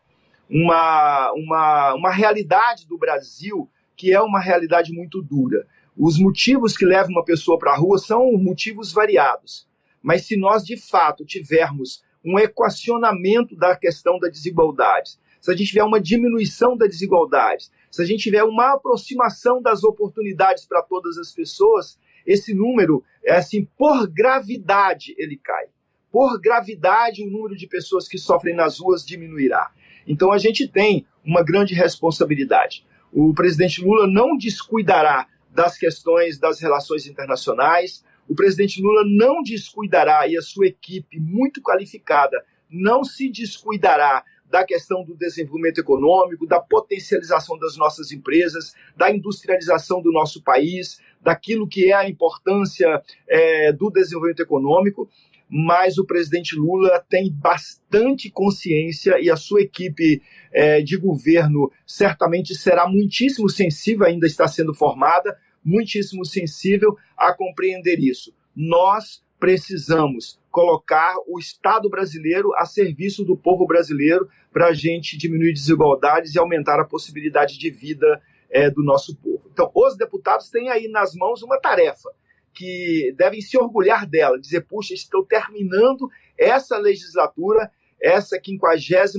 Uma, 0.48 1.32
uma, 1.32 1.94
uma 1.94 2.10
realidade 2.10 2.86
do 2.86 2.98
Brasil 2.98 3.68
que 3.96 4.12
é 4.12 4.20
uma 4.20 4.40
realidade 4.40 4.92
muito 4.92 5.22
dura. 5.22 5.66
Os 5.96 6.18
motivos 6.18 6.76
que 6.76 6.84
levam 6.84 7.12
uma 7.12 7.24
pessoa 7.24 7.58
para 7.58 7.72
a 7.72 7.76
rua 7.76 7.98
são 7.98 8.32
motivos 8.32 8.92
variados. 8.92 9.68
Mas 10.02 10.26
se 10.26 10.36
nós, 10.36 10.64
de 10.64 10.76
fato, 10.76 11.24
tivermos 11.24 12.02
um 12.24 12.38
equacionamento 12.38 13.56
da 13.56 13.76
questão 13.76 14.18
da 14.18 14.28
desigualdade, 14.28 15.18
se 15.40 15.50
a 15.50 15.54
gente 15.54 15.68
tiver 15.68 15.84
uma 15.84 16.00
diminuição 16.00 16.76
da 16.76 16.86
desigualdade, 16.86 17.66
se 17.90 18.02
a 18.02 18.04
gente 18.04 18.22
tiver 18.22 18.42
uma 18.42 18.74
aproximação 18.74 19.62
das 19.62 19.84
oportunidades 19.84 20.66
para 20.66 20.82
todas 20.82 21.18
as 21.18 21.32
pessoas, 21.32 21.98
esse 22.26 22.54
número, 22.54 23.04
é 23.22 23.36
assim, 23.36 23.68
por 23.76 24.06
gravidade, 24.08 25.14
ele 25.18 25.36
cai. 25.36 25.66
Por 26.10 26.40
gravidade, 26.40 27.22
o 27.22 27.30
número 27.30 27.54
de 27.56 27.66
pessoas 27.66 28.08
que 28.08 28.18
sofrem 28.18 28.54
nas 28.54 28.78
ruas 28.78 29.04
diminuirá. 29.04 29.70
Então 30.06 30.32
a 30.32 30.38
gente 30.38 30.68
tem 30.68 31.06
uma 31.24 31.42
grande 31.42 31.74
responsabilidade. 31.74 32.84
O 33.12 33.32
presidente 33.32 33.82
Lula 33.82 34.06
não 34.06 34.36
descuidará 34.36 35.28
das 35.50 35.78
questões 35.78 36.38
das 36.38 36.60
relações 36.60 37.06
internacionais. 37.06 38.04
O 38.28 38.34
presidente 38.34 38.82
Lula 38.82 39.02
não 39.06 39.42
descuidará, 39.42 40.26
e 40.26 40.36
a 40.36 40.42
sua 40.42 40.66
equipe 40.66 41.20
muito 41.20 41.62
qualificada 41.62 42.44
não 42.68 43.04
se 43.04 43.30
descuidará 43.30 44.24
da 44.50 44.64
questão 44.64 45.04
do 45.04 45.16
desenvolvimento 45.16 45.78
econômico, 45.78 46.46
da 46.46 46.60
potencialização 46.60 47.58
das 47.58 47.76
nossas 47.76 48.12
empresas, 48.12 48.74
da 48.96 49.10
industrialização 49.10 50.00
do 50.00 50.12
nosso 50.12 50.42
país, 50.42 51.00
daquilo 51.20 51.66
que 51.66 51.90
é 51.90 51.94
a 51.94 52.08
importância 52.08 53.02
é, 53.28 53.72
do 53.72 53.90
desenvolvimento 53.90 54.40
econômico. 54.40 55.08
Mas 55.56 55.98
o 55.98 56.04
presidente 56.04 56.56
Lula 56.56 56.98
tem 57.08 57.30
bastante 57.30 58.28
consciência 58.28 59.20
e 59.20 59.30
a 59.30 59.36
sua 59.36 59.60
equipe 59.60 60.20
é, 60.52 60.82
de 60.82 60.96
governo 60.96 61.70
certamente 61.86 62.56
será 62.56 62.88
muitíssimo 62.88 63.48
sensível, 63.48 64.04
ainda 64.04 64.26
está 64.26 64.48
sendo 64.48 64.74
formada, 64.74 65.38
muitíssimo 65.64 66.24
sensível 66.24 66.96
a 67.16 67.32
compreender 67.32 68.00
isso. 68.00 68.34
Nós 68.56 69.22
precisamos 69.38 70.40
colocar 70.50 71.14
o 71.24 71.38
Estado 71.38 71.88
brasileiro 71.88 72.52
a 72.56 72.66
serviço 72.66 73.24
do 73.24 73.36
povo 73.36 73.64
brasileiro 73.64 74.28
para 74.52 74.66
a 74.70 74.72
gente 74.72 75.16
diminuir 75.16 75.52
desigualdades 75.52 76.34
e 76.34 76.38
aumentar 76.40 76.80
a 76.80 76.84
possibilidade 76.84 77.60
de 77.60 77.70
vida 77.70 78.20
é, 78.50 78.68
do 78.68 78.82
nosso 78.82 79.14
povo. 79.18 79.48
Então, 79.52 79.70
os 79.72 79.96
deputados 79.96 80.50
têm 80.50 80.68
aí 80.68 80.88
nas 80.88 81.14
mãos 81.14 81.44
uma 81.44 81.60
tarefa 81.60 82.10
que 82.54 83.12
devem 83.16 83.40
se 83.40 83.58
orgulhar 83.58 84.06
dela, 84.06 84.38
dizer, 84.38 84.62
puxa, 84.62 84.94
estou 84.94 85.24
terminando 85.24 86.08
essa 86.38 86.78
legislatura, 86.78 87.70
essa 88.00 88.38
56 88.42 89.12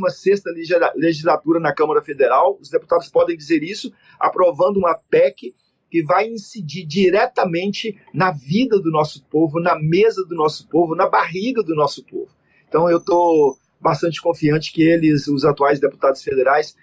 legislatura 0.95 1.59
na 1.59 1.73
Câmara 1.73 2.01
Federal, 2.01 2.57
os 2.61 2.69
deputados 2.69 3.09
podem 3.09 3.35
dizer 3.35 3.63
isso, 3.63 3.91
aprovando 4.19 4.77
uma 4.77 4.97
PEC 5.09 5.53
que 5.89 6.03
vai 6.03 6.27
incidir 6.27 6.85
diretamente 6.85 7.97
na 8.13 8.31
vida 8.31 8.79
do 8.79 8.91
nosso 8.91 9.23
povo, 9.25 9.59
na 9.59 9.77
mesa 9.79 10.25
do 10.25 10.35
nosso 10.35 10.67
povo, 10.67 10.95
na 10.95 11.07
barriga 11.07 11.63
do 11.63 11.75
nosso 11.75 12.03
povo. 12.03 12.31
Então 12.67 12.89
eu 12.89 12.97
estou 12.97 13.57
bastante 13.79 14.21
confiante 14.21 14.73
que 14.73 14.81
eles, 14.81 15.27
os 15.27 15.45
atuais 15.45 15.79
deputados 15.79 16.23
federais, 16.23 16.75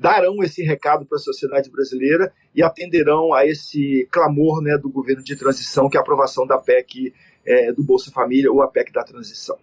darão 0.00 0.42
esse 0.42 0.62
recado 0.62 1.04
para 1.04 1.16
a 1.16 1.20
sociedade 1.20 1.70
brasileira 1.70 2.32
e 2.54 2.62
atenderão 2.62 3.34
a 3.34 3.46
esse 3.46 4.08
clamor 4.10 4.62
né, 4.62 4.78
do 4.78 4.88
governo 4.88 5.22
de 5.22 5.36
transição, 5.36 5.90
que 5.90 5.96
é 5.98 6.00
a 6.00 6.02
aprovação 6.02 6.46
da 6.46 6.56
PEC 6.56 7.12
é, 7.44 7.70
do 7.70 7.84
Bolsa 7.84 8.10
Família 8.10 8.50
ou 8.50 8.62
a 8.62 8.68
PEC 8.68 8.90
da 8.92 9.04
transição. 9.04 9.58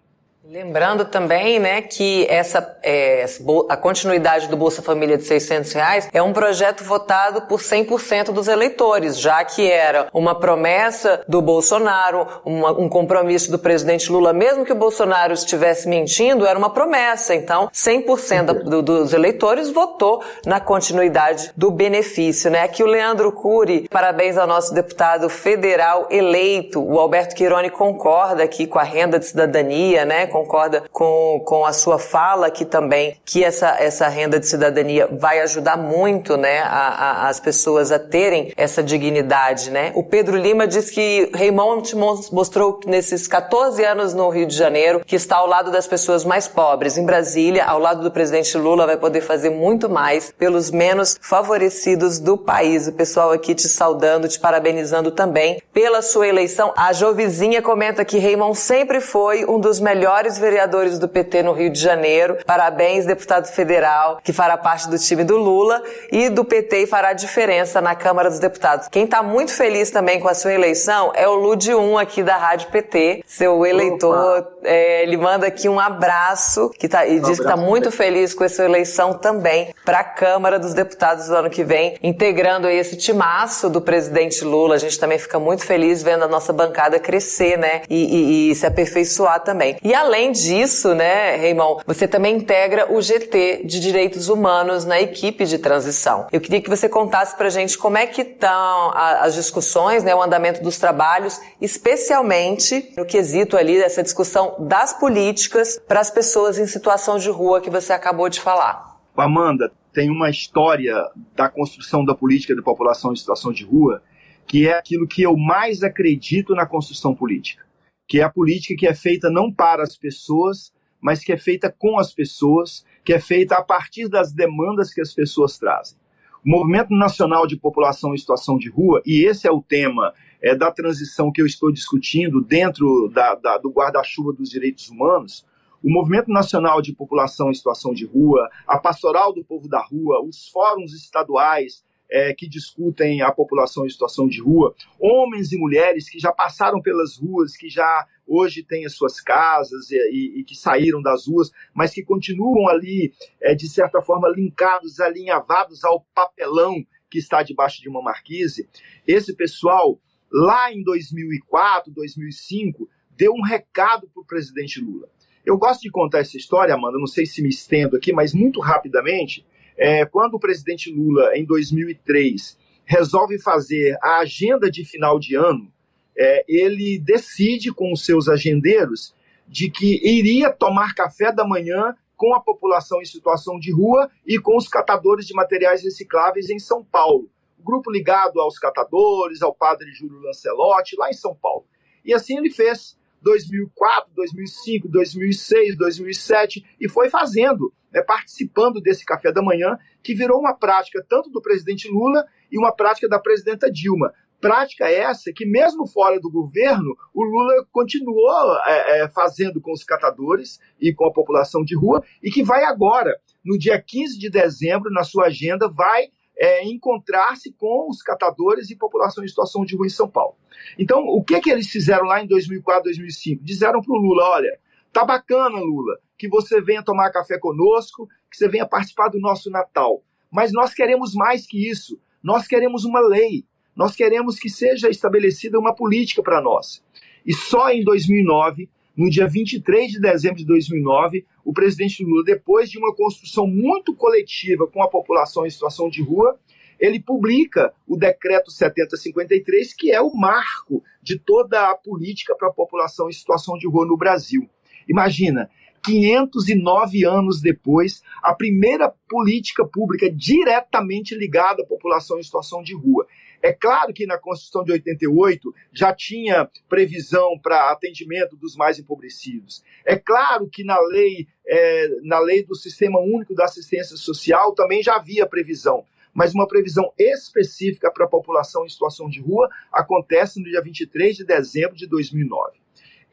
Lembrando 0.49 1.03
também, 1.03 1.59
né, 1.59 1.81
que 1.81 2.25
essa 2.29 2.77
é, 2.81 3.25
a 3.67 3.75
continuidade 3.75 4.47
do 4.47 4.55
Bolsa 4.55 4.81
Família 4.81 5.17
de 5.17 5.25
600 5.25 5.73
reais 5.73 6.09
é 6.13 6.21
um 6.21 6.31
projeto 6.31 6.85
votado 6.85 7.41
por 7.41 7.59
100% 7.59 8.31
dos 8.31 8.47
eleitores, 8.47 9.19
já 9.19 9.43
que 9.43 9.69
era 9.69 10.07
uma 10.13 10.39
promessa 10.39 11.21
do 11.27 11.41
Bolsonaro, 11.41 12.25
uma, 12.45 12.71
um 12.71 12.87
compromisso 12.87 13.51
do 13.51 13.59
presidente 13.59 14.09
Lula, 14.09 14.31
mesmo 14.31 14.63
que 14.63 14.71
o 14.71 14.75
Bolsonaro 14.75 15.33
estivesse 15.33 15.85
mentindo, 15.89 16.45
era 16.45 16.57
uma 16.57 16.69
promessa. 16.69 17.35
Então, 17.35 17.67
100% 17.73 18.63
do, 18.63 18.81
dos 18.81 19.11
eleitores 19.11 19.69
votou 19.69 20.23
na 20.45 20.61
continuidade 20.61 21.51
do 21.57 21.69
benefício, 21.69 22.49
né? 22.49 22.61
Aqui 22.61 22.81
o 22.83 22.87
Leandro 22.87 23.33
Cury, 23.33 23.89
parabéns 23.89 24.37
ao 24.37 24.47
nosso 24.47 24.73
deputado 24.73 25.27
federal 25.27 26.07
eleito. 26.09 26.81
O 26.81 27.01
Alberto 27.01 27.35
Quironi 27.35 27.69
concorda 27.69 28.43
aqui 28.43 28.65
com 28.65 28.79
a 28.79 28.83
renda 28.83 29.19
de 29.19 29.25
cidadania, 29.25 30.05
né? 30.05 30.36
Concorda 30.43 30.83
com, 30.91 31.41
com 31.45 31.65
a 31.65 31.73
sua 31.73 31.97
fala 31.99 32.47
aqui 32.47 32.65
também, 32.65 33.17
que 33.25 33.43
essa, 33.43 33.75
essa 33.79 34.07
renda 34.07 34.39
de 34.39 34.47
cidadania 34.47 35.07
vai 35.11 35.39
ajudar 35.41 35.77
muito, 35.77 36.37
né, 36.37 36.59
a, 36.59 37.25
a, 37.25 37.29
as 37.29 37.39
pessoas 37.39 37.91
a 37.91 37.99
terem 37.99 38.51
essa 38.55 38.83
dignidade, 38.83 39.71
né? 39.71 39.91
O 39.95 40.03
Pedro 40.03 40.37
Lima 40.37 40.67
diz 40.67 40.89
que 40.89 41.31
Raymond 41.33 41.95
mostrou 42.31 42.79
nesses 42.85 43.27
14 43.27 43.83
anos 43.83 44.13
no 44.13 44.29
Rio 44.29 44.45
de 44.45 44.55
Janeiro 44.55 45.01
que 45.05 45.15
está 45.15 45.37
ao 45.37 45.47
lado 45.47 45.71
das 45.71 45.87
pessoas 45.87 46.25
mais 46.25 46.47
pobres. 46.47 46.97
Em 46.97 47.05
Brasília, 47.05 47.65
ao 47.65 47.79
lado 47.79 48.03
do 48.03 48.11
presidente 48.11 48.57
Lula, 48.57 48.85
vai 48.85 48.97
poder 48.97 49.21
fazer 49.21 49.49
muito 49.49 49.89
mais 49.89 50.33
pelos 50.37 50.71
menos 50.71 51.17
favorecidos 51.21 52.19
do 52.19 52.37
país. 52.37 52.87
O 52.87 52.93
pessoal 52.93 53.31
aqui 53.31 53.55
te 53.55 53.67
saudando, 53.67 54.27
te 54.27 54.39
parabenizando 54.39 55.11
também 55.11 55.61
pela 55.73 56.01
sua 56.01 56.27
eleição. 56.27 56.73
A 56.75 56.91
Jovizinha 56.93 57.61
comenta 57.61 58.03
que 58.03 58.19
Raymond 58.19 58.57
sempre 58.57 58.99
foi 58.99 59.45
um 59.45 59.59
dos 59.59 59.79
melhores 59.79 60.26
melhores 60.27 60.37
vereadores 60.37 60.99
do 60.99 61.07
PT 61.07 61.43
no 61.43 61.53
Rio 61.53 61.69
de 61.69 61.79
Janeiro. 61.79 62.37
Parabéns, 62.45 63.05
deputado 63.05 63.47
federal, 63.47 64.19
que 64.23 64.33
fará 64.33 64.57
parte 64.57 64.89
do 64.89 64.97
time 64.97 65.23
do 65.23 65.37
Lula 65.37 65.81
e 66.11 66.29
do 66.29 66.43
PT 66.43 66.83
e 66.83 66.87
fará 66.87 67.13
diferença 67.13 67.79
na 67.79 67.95
Câmara 67.95 68.29
dos 68.29 68.39
Deputados. 68.39 68.87
Quem 68.89 69.05
está 69.05 69.23
muito 69.23 69.53
feliz 69.53 69.89
também 69.89 70.19
com 70.19 70.27
a 70.27 70.33
sua 70.33 70.53
eleição 70.53 71.11
é 71.15 71.27
o 71.27 71.35
Lude 71.35 71.73
1 71.73 71.97
aqui 71.97 72.23
da 72.23 72.35
Rádio 72.35 72.69
PT, 72.69 73.23
seu 73.25 73.65
eleitor. 73.65 74.47
É, 74.67 75.03
ele 75.03 75.17
manda 75.17 75.47
aqui 75.47 75.69
um 75.69 75.79
abraço 75.79 76.69
que 76.77 76.87
tá, 76.87 77.05
e 77.05 77.19
um 77.19 77.21
diz 77.21 77.37
que 77.37 77.43
está 77.45 77.55
muito 77.55 77.91
feliz 77.91 78.33
com 78.33 78.43
a 78.43 78.49
sua 78.49 78.65
eleição 78.65 79.13
também 79.13 79.73
para 79.85 79.99
a 79.99 80.03
Câmara 80.03 80.59
dos 80.59 80.73
Deputados 80.73 81.27
do 81.27 81.35
ano 81.35 81.49
que 81.49 81.63
vem, 81.63 81.97
integrando 82.03 82.67
esse 82.67 82.97
timaço 82.97 83.69
do 83.69 83.81
presidente 83.81 84.43
Lula. 84.43 84.75
A 84.75 84.77
gente 84.77 84.99
também 84.99 85.17
fica 85.17 85.39
muito 85.39 85.65
feliz 85.65 86.03
vendo 86.03 86.23
a 86.23 86.27
nossa 86.27 86.51
bancada 86.51 86.99
crescer, 86.99 87.57
né? 87.57 87.81
E, 87.89 87.95
e, 87.95 88.51
e 88.51 88.55
se 88.55 88.65
aperfeiçoar 88.65 89.39
também. 89.39 89.77
E 89.81 89.93
além 89.93 90.31
disso, 90.31 90.93
né, 90.93 91.37
Raimon, 91.37 91.79
você 91.85 92.07
também 92.07 92.35
integra 92.35 92.91
o 92.91 93.01
GT 93.01 93.61
de 93.63 93.79
Direitos 93.79 94.27
Humanos 94.29 94.83
na 94.85 94.99
equipe 94.99 95.45
de 95.45 95.57
transição. 95.57 96.27
Eu 96.31 96.41
queria 96.41 96.61
que 96.61 96.69
você 96.69 96.89
contasse 96.89 97.35
pra 97.35 97.49
gente 97.49 97.77
como 97.77 97.97
é 97.97 98.05
que 98.05 98.21
estão 98.21 98.91
as 98.93 99.33
discussões, 99.33 100.03
né, 100.03 100.13
o 100.13 100.21
andamento 100.21 100.61
dos 100.61 100.77
trabalhos, 100.77 101.39
especialmente 101.61 102.93
no 102.97 103.05
quesito 103.05 103.55
ali 103.55 103.77
dessa 103.79 104.03
discussão 104.03 104.55
das 104.59 104.93
políticas 104.93 105.79
para 105.87 105.99
as 105.99 106.09
pessoas 106.09 106.57
em 106.57 106.65
situação 106.65 107.17
de 107.17 107.29
rua 107.29 107.61
que 107.61 107.69
você 107.69 107.93
acabou 107.93 108.29
de 108.29 108.39
falar. 108.39 108.97
Amanda, 109.15 109.71
tem 109.93 110.09
uma 110.09 110.29
história 110.29 110.95
da 111.35 111.49
construção 111.49 112.05
da 112.05 112.13
política 112.13 112.55
da 112.55 112.61
população 112.61 113.13
em 113.13 113.15
situação 113.15 113.51
de 113.51 113.63
rua 113.63 114.01
que 114.45 114.67
é 114.67 114.77
aquilo 114.77 115.07
que 115.07 115.21
eu 115.21 115.35
mais 115.35 115.83
acredito 115.83 116.55
na 116.55 116.65
construção 116.65 117.13
política 117.13 117.67
que 118.07 118.19
é 118.19 118.23
a 118.23 118.29
política 118.29 118.75
que 118.77 118.87
é 118.87 118.93
feita 118.93 119.29
não 119.29 119.51
para 119.51 119.83
as 119.83 119.97
pessoas, 119.97 120.71
mas 121.01 121.23
que 121.23 121.33
é 121.33 121.37
feita 121.37 121.73
com 121.77 121.99
as 121.99 122.13
pessoas, 122.13 122.85
que 123.03 123.13
é 123.13 123.19
feita 123.19 123.55
a 123.55 123.61
partir 123.61 124.07
das 124.07 124.31
demandas 124.31 124.93
que 124.93 125.01
as 125.01 125.13
pessoas 125.13 125.57
trazem. 125.57 125.97
O 126.45 126.49
Movimento 126.49 126.95
Nacional 126.95 127.45
de 127.45 127.57
População 127.57 128.13
em 128.13 128.17
Situação 128.17 128.57
de 128.57 128.69
Rua, 128.69 129.01
e 129.05 129.25
esse 129.25 129.45
é 129.45 129.51
o 129.51 129.61
tema 129.61 130.13
é, 130.41 130.55
da 130.55 130.71
transição 130.71 131.31
que 131.31 131.41
eu 131.41 131.45
estou 131.45 131.71
discutindo 131.71 132.41
dentro 132.41 133.09
da, 133.13 133.35
da, 133.35 133.57
do 133.57 133.69
guarda-chuva 133.69 134.33
dos 134.33 134.49
direitos 134.49 134.89
humanos, 134.89 135.45
o 135.83 135.89
Movimento 135.89 136.31
Nacional 136.31 136.81
de 136.81 136.93
População 136.93 137.51
em 137.51 137.53
Situação 137.53 137.93
de 137.93 138.05
Rua, 138.05 138.49
a 138.67 138.79
Pastoral 138.79 139.33
do 139.33 139.43
Povo 139.43 139.67
da 139.67 139.81
Rua, 139.81 140.23
os 140.23 140.49
fóruns 140.49 140.93
estaduais 140.93 141.83
é, 142.09 142.33
que 142.33 142.47
discutem 142.47 143.21
a 143.21 143.31
população 143.31 143.85
em 143.85 143.89
situação 143.89 144.27
de 144.27 144.41
rua, 144.41 144.73
homens 144.99 145.51
e 145.51 145.57
mulheres 145.57 146.09
que 146.09 146.19
já 146.19 146.31
passaram 146.31 146.81
pelas 146.81 147.17
ruas, 147.17 147.55
que 147.55 147.69
já 147.69 148.07
hoje 148.25 148.63
têm 148.63 148.85
as 148.85 148.93
suas 148.95 149.21
casas 149.21 149.91
e, 149.91 149.95
e, 149.95 150.39
e 150.39 150.43
que 150.43 150.55
saíram 150.55 151.01
das 151.01 151.27
ruas, 151.27 151.51
mas 151.73 151.91
que 151.91 152.03
continuam 152.03 152.67
ali, 152.67 153.13
é, 153.41 153.53
de 153.53 153.67
certa 153.69 154.01
forma, 154.01 154.29
linkados, 154.29 154.99
alinhavados 154.99 155.83
ao 155.83 156.05
papelão 156.13 156.75
que 157.09 157.19
está 157.19 157.41
debaixo 157.43 157.81
de 157.81 157.89
uma 157.89 158.01
marquise. 158.01 158.67
Esse 159.05 159.33
pessoal, 159.33 159.99
lá 160.31 160.71
em 160.73 160.83
2004, 160.83 161.91
2005, 161.91 162.89
deu 163.15 163.33
um 163.33 163.41
recado 163.41 164.07
para 164.13 164.21
o 164.21 164.25
presidente 164.25 164.79
Lula. 164.79 165.07
Eu 165.45 165.57
gosto 165.57 165.81
de 165.81 165.89
contar 165.89 166.19
essa 166.19 166.37
história, 166.37 166.75
Amanda, 166.75 166.97
não 166.97 167.07
sei 167.07 167.25
se 167.25 167.41
me 167.41 167.49
estendo 167.49 167.95
aqui, 167.95 168.11
mas 168.11 168.33
muito 168.33 168.59
rapidamente. 168.59 169.45
É, 169.77 170.05
quando 170.05 170.33
o 170.33 170.39
presidente 170.39 170.91
Lula, 170.91 171.37
em 171.37 171.45
2003, 171.45 172.57
resolve 172.83 173.39
fazer 173.39 173.97
a 174.01 174.19
agenda 174.19 174.69
de 174.69 174.83
final 174.83 175.19
de 175.19 175.35
ano, 175.35 175.71
é, 176.17 176.43
ele 176.47 176.97
decide 176.97 177.71
com 177.71 177.93
os 177.93 178.03
seus 178.03 178.27
agendeiros 178.27 179.13
de 179.47 179.69
que 179.69 180.01
iria 180.03 180.51
tomar 180.51 180.93
café 180.93 181.31
da 181.31 181.47
manhã 181.47 181.95
com 182.15 182.33
a 182.33 182.41
população 182.41 183.01
em 183.01 183.05
situação 183.05 183.59
de 183.59 183.71
rua 183.71 184.09
e 184.25 184.39
com 184.39 184.57
os 184.57 184.67
catadores 184.67 185.25
de 185.25 185.33
materiais 185.33 185.83
recicláveis 185.83 186.49
em 186.49 186.59
São 186.59 186.83
Paulo. 186.83 187.29
Grupo 187.67 187.91
ligado 187.91 188.39
aos 188.39 188.57
catadores, 188.57 189.41
ao 189.41 189.53
padre 189.53 189.91
Júlio 189.91 190.21
Lancelotti, 190.21 190.95
lá 190.97 191.09
em 191.09 191.13
São 191.13 191.35
Paulo. 191.35 191.65
E 192.03 192.13
assim 192.13 192.37
ele 192.37 192.49
fez. 192.49 192.97
2004, 193.19 194.11
2005, 194.15 194.87
2006, 194.87 195.75
2007 195.75 196.63
e 196.79 196.87
foi 196.87 197.09
fazendo 197.09 197.73
né, 197.91 198.01
participando 198.01 198.79
desse 198.79 199.05
café 199.05 199.31
da 199.31 199.41
manhã, 199.41 199.77
que 200.03 200.13
virou 200.13 200.39
uma 200.39 200.53
prática 200.53 201.03
tanto 201.07 201.29
do 201.29 201.41
presidente 201.41 201.89
Lula 201.89 202.25
e 202.51 202.57
uma 202.57 202.71
prática 202.71 203.07
da 203.07 203.19
presidenta 203.19 203.71
Dilma. 203.71 204.13
Prática 204.39 204.87
essa 204.87 205.33
que, 205.33 205.45
mesmo 205.45 205.87
fora 205.87 206.19
do 206.19 206.29
governo, 206.29 206.95
o 207.11 207.23
Lula 207.23 207.65
continuou 207.71 208.55
é, 208.67 209.01
é, 209.01 209.09
fazendo 209.09 209.59
com 209.59 209.71
os 209.71 209.83
catadores 209.83 210.59
e 210.79 210.93
com 210.93 211.07
a 211.07 211.11
população 211.11 211.63
de 211.63 211.75
rua, 211.75 212.03
e 212.21 212.29
que 212.29 212.43
vai 212.43 212.63
agora, 212.63 213.19
no 213.43 213.57
dia 213.57 213.81
15 213.81 214.19
de 214.19 214.29
dezembro, 214.29 214.91
na 214.91 215.03
sua 215.03 215.25
agenda, 215.25 215.67
vai 215.67 216.09
é, 216.37 216.63
encontrar-se 216.65 217.51
com 217.53 217.89
os 217.89 218.01
catadores 218.01 218.69
e 218.69 218.75
população 218.75 219.23
em 219.23 219.27
situação 219.27 219.65
de 219.65 219.75
rua 219.75 219.87
em 219.87 219.89
São 219.89 220.07
Paulo. 220.07 220.35
Então, 220.77 221.03
o 221.05 221.23
que, 221.23 221.39
que 221.41 221.49
eles 221.49 221.67
fizeram 221.67 222.05
lá 222.05 222.21
em 222.21 222.27
2004, 222.27 222.83
2005? 222.83 223.43
Disseram 223.43 223.81
para 223.81 223.93
o 223.93 223.97
Lula: 223.97 224.23
olha, 224.29 224.59
tá 224.93 225.03
bacana, 225.03 225.59
Lula, 225.59 225.99
que 226.17 226.27
você 226.27 226.61
venha 226.61 226.83
tomar 226.83 227.11
café 227.11 227.37
conosco, 227.39 228.07
que 228.29 228.37
você 228.37 228.47
venha 228.47 228.67
participar 228.67 229.09
do 229.09 229.19
nosso 229.19 229.49
Natal. 229.49 230.03
Mas 230.31 230.51
nós 230.51 230.73
queremos 230.73 231.13
mais 231.13 231.47
que 231.47 231.69
isso. 231.69 231.99
Nós 232.21 232.47
queremos 232.47 232.85
uma 232.85 232.99
lei. 232.99 233.45
Nós 233.75 233.95
queremos 233.95 234.39
que 234.39 234.49
seja 234.49 234.89
estabelecida 234.89 235.59
uma 235.59 235.73
política 235.73 236.21
para 236.21 236.41
nós. 236.41 236.83
E 237.25 237.33
só 237.33 237.69
em 237.69 237.83
2009, 237.83 238.69
no 238.97 239.09
dia 239.09 239.27
23 239.27 239.91
de 239.91 239.99
dezembro 240.01 240.37
de 240.37 240.45
2009, 240.45 241.23
o 241.45 241.53
presidente 241.53 242.03
Lula, 242.03 242.23
depois 242.23 242.69
de 242.69 242.79
uma 242.79 242.93
construção 242.95 243.45
muito 243.45 243.95
coletiva 243.95 244.65
com 244.67 244.81
a 244.81 244.89
população 244.89 245.45
em 245.45 245.51
situação 245.51 245.87
de 245.87 246.01
rua, 246.01 246.37
ele 246.79 246.99
publica 246.99 247.73
o 247.87 247.95
decreto 247.95 248.51
7053, 248.51 249.73
que 249.73 249.91
é 249.91 250.01
o 250.01 250.13
marco 250.13 250.83
de 251.01 251.17
toda 251.17 251.69
a 251.69 251.75
política 251.75 252.35
para 252.35 252.49
a 252.49 252.53
população 252.53 253.07
em 253.09 253.13
situação 253.13 253.57
de 253.57 253.67
rua 253.67 253.85
no 253.85 253.97
Brasil. 253.97 254.49
Imagina, 254.89 255.49
509 255.83 257.05
anos 257.05 257.41
depois, 257.41 258.01
a 258.21 258.33
primeira 258.33 258.93
política 259.07 259.65
pública 259.65 260.11
diretamente 260.11 261.15
ligada 261.15 261.63
à 261.63 261.65
população 261.65 262.19
em 262.19 262.23
situação 262.23 262.61
de 262.61 262.75
rua. 262.75 263.07
É 263.41 263.53
claro 263.53 263.93
que 263.93 264.05
na 264.05 264.17
Constituição 264.17 264.63
de 264.63 264.71
88 264.71 265.53
já 265.71 265.93
tinha 265.93 266.49
previsão 266.67 267.37
para 267.39 267.71
atendimento 267.71 268.35
dos 268.35 268.55
mais 268.55 268.79
empobrecidos. 268.79 269.63
É 269.85 269.95
claro 269.95 270.49
que 270.49 270.63
na 270.63 270.79
lei, 270.79 271.27
é, 271.45 271.89
na 272.03 272.19
lei 272.19 272.43
do 272.43 272.55
Sistema 272.55 272.99
Único 272.99 273.35
da 273.35 273.45
Assistência 273.45 273.95
Social 273.95 274.53
também 274.53 274.81
já 274.81 274.95
havia 274.95 275.27
previsão. 275.27 275.85
Mas 276.13 276.33
uma 276.33 276.47
previsão 276.47 276.91
específica 276.97 277.91
para 277.91 278.05
a 278.05 278.09
população 278.09 278.65
em 278.65 278.69
situação 278.69 279.07
de 279.07 279.21
rua 279.21 279.49
acontece 279.71 280.39
no 280.39 280.45
dia 280.45 280.61
23 280.61 281.15
de 281.15 281.23
dezembro 281.23 281.75
de 281.75 281.85
2009. 281.85 282.57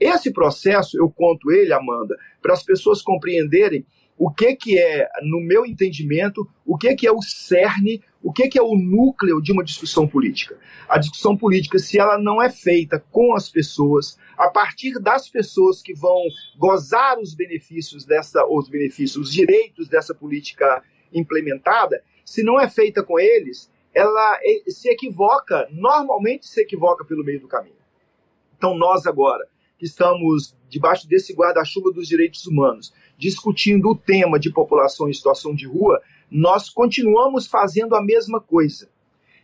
Esse 0.01 0.33
processo, 0.33 0.99
eu 0.99 1.11
conto 1.11 1.53
ele, 1.53 1.73
Amanda, 1.73 2.17
para 2.43 2.55
as 2.55 2.63
pessoas 2.63 3.03
compreenderem 3.03 3.87
o 4.17 4.31
que, 4.31 4.55
que 4.55 4.79
é, 4.79 5.09
no 5.23 5.41
meu 5.41 5.67
entendimento, 5.67 6.49
o 6.65 6.79
que, 6.79 6.95
que 6.95 7.07
é 7.07 7.13
o 7.13 7.21
cerne, 7.21 8.03
o 8.23 8.33
que, 8.33 8.49
que 8.49 8.59
é 8.59 8.63
o 8.63 8.77
núcleo 8.77 9.41
de 9.43 9.53
uma 9.53 9.65
discussão 9.65 10.07
política. 10.07 10.57
A 10.89 10.99
discussão 10.99 11.37
política, 11.37 11.79
se 11.79 11.99
ela 11.99 12.17
não 12.17 12.41
é 12.41 12.49
feita 12.49 13.05
com 13.11 13.35
as 13.35 13.49
pessoas, 13.49 14.17
a 14.39 14.49
partir 14.49 14.99
das 15.01 15.29
pessoas 15.29 15.83
que 15.83 15.93
vão 15.95 16.23
gozar 16.57 17.19
os 17.19 17.35
benefícios 17.35 18.05
dessa, 18.05 18.47
os 18.47 18.69
benefícios, 18.69 19.17
os 19.29 19.33
direitos 19.33 19.89
dessa 19.89 20.15
política 20.15 20.83
implementada, 21.13 22.03
se 22.25 22.43
não 22.43 22.61
é 22.61 22.69
feita 22.69 23.03
com 23.03 23.19
eles, 23.19 23.71
ela 23.93 24.39
se 24.69 24.89
equivoca, 24.89 25.69
normalmente 25.71 26.47
se 26.47 26.61
equivoca 26.61 27.05
pelo 27.05 27.25
meio 27.25 27.41
do 27.41 27.49
caminho. 27.49 27.77
Então 28.57 28.77
nós 28.77 29.07
agora, 29.07 29.47
estamos 29.85 30.57
debaixo 30.69 31.09
desse 31.09 31.33
guarda-chuva 31.33 31.93
dos 31.93 32.09
direitos 32.09 32.47
humanos, 32.47 32.93
discutindo 33.17 33.91
o 33.91 33.97
tema 33.97 34.39
de 34.39 34.51
população 34.51 35.09
em 35.09 35.13
situação 35.13 35.55
de 35.55 35.67
rua, 35.67 36.01
nós 36.31 36.69
continuamos 36.69 37.47
fazendo 37.47 37.95
a 37.95 38.03
mesma 38.03 38.41
coisa. 38.41 38.89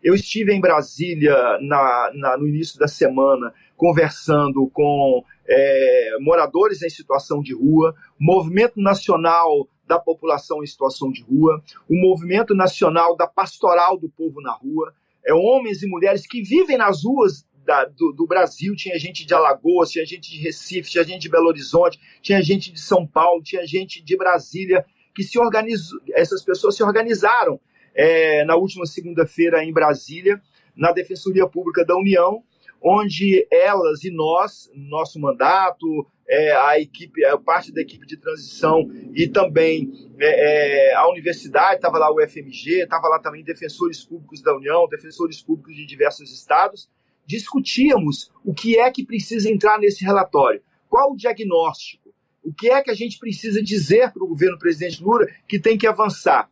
Eu 0.03 0.15
estive 0.15 0.53
em 0.53 0.61
Brasília 0.61 1.37
na, 1.61 2.11
na, 2.15 2.37
no 2.37 2.49
início 2.49 2.79
da 2.79 2.89
semana 2.89 3.53
conversando 3.77 4.69
com 4.73 5.23
é, 5.49 6.17
moradores 6.21 6.83
em 6.83 6.91
situação 6.91 7.41
de 7.41 7.55
rua, 7.55 7.95
movimento 8.19 8.81
nacional 8.81 9.69
da 9.87 9.99
população 9.99 10.63
em 10.63 10.67
situação 10.67 11.11
de 11.11 11.23
rua, 11.23 11.63
o 11.89 11.95
movimento 11.95 12.55
nacional 12.55 13.17
da 13.17 13.27
pastoral 13.27 13.99
do 13.99 14.09
povo 14.09 14.41
na 14.41 14.53
rua, 14.53 14.95
é, 15.25 15.35
homens 15.35 15.83
e 15.83 15.87
mulheres 15.87 16.27
que 16.27 16.43
vivem 16.43 16.79
nas 16.79 17.05
ruas 17.05 17.45
da, 17.71 17.85
do, 17.85 18.13
do, 18.13 18.27
Brasil, 18.27 18.75
tinha 18.75 18.99
gente 18.99 19.25
de 19.25 19.33
Alagoas, 19.33 19.93
tinha 19.93 20.05
gente 20.05 20.29
de 20.29 20.39
Recife, 20.39 20.91
tinha 20.91 21.05
gente 21.05 21.23
de 21.23 21.29
Belo 21.29 21.47
Horizonte, 21.47 22.01
tinha 22.21 22.43
gente 22.43 22.73
de 22.73 22.81
São 22.81 23.07
Paulo, 23.07 23.45
tinha 23.45 23.65
gente 23.65 24.03
de 24.03 24.17
Brasília, 24.17 24.85
que 25.15 25.23
se 25.23 25.39
organizou, 25.39 26.01
essas 26.13 26.45
pessoas 26.45 26.75
se 26.75 26.83
organizaram 26.83 27.61
é, 27.95 28.45
na 28.45 28.57
última 28.57 28.87
segunda-feira 28.87 29.63
em 29.63 29.73
Brasília, 29.73 30.43
na 30.75 30.91
Defensoria 30.91 31.47
Pública 31.47 31.85
da 31.85 31.97
União, 31.97 32.43
onde 32.83 33.47
elas 33.53 34.03
e 34.03 34.11
nós, 34.11 34.69
nosso 34.75 35.21
mandato, 35.21 35.87
é, 36.29 36.53
a 36.57 36.81
equipe, 36.81 37.25
a 37.25 37.39
parte 37.39 37.73
da 37.73 37.81
equipe 37.81 38.05
de 38.05 38.17
transição 38.17 38.91
e 39.15 39.29
também 39.29 39.93
é, 40.19 40.89
é 40.89 40.95
a 40.95 41.09
universidade, 41.09 41.77
estava 41.77 41.99
lá 41.99 42.13
o 42.13 42.21
FMG, 42.21 42.83
estava 42.83 43.07
lá 43.07 43.21
também 43.21 43.45
defensores 43.45 44.05
públicos 44.05 44.43
da 44.43 44.57
União, 44.57 44.89
defensores 44.89 45.41
públicos 45.41 45.77
de 45.77 45.87
diversos 45.87 46.33
estados, 46.33 46.91
discutíamos 47.31 48.29
o 48.45 48.53
que 48.53 48.77
é 48.77 48.91
que 48.91 49.05
precisa 49.05 49.49
entrar 49.49 49.79
nesse 49.79 50.05
relatório, 50.05 50.61
qual 50.89 51.13
o 51.13 51.17
diagnóstico, 51.17 52.13
o 52.43 52.53
que 52.53 52.69
é 52.69 52.83
que 52.83 52.91
a 52.91 52.95
gente 52.95 53.21
precisa 53.21 53.63
dizer 53.63 54.11
para 54.13 54.25
o 54.25 54.27
governo 54.27 54.59
presidente 54.59 55.01
Lula 55.01 55.27
que 55.47 55.61
tem 55.61 55.79
que 55.79 55.87
avançar. 55.87 56.51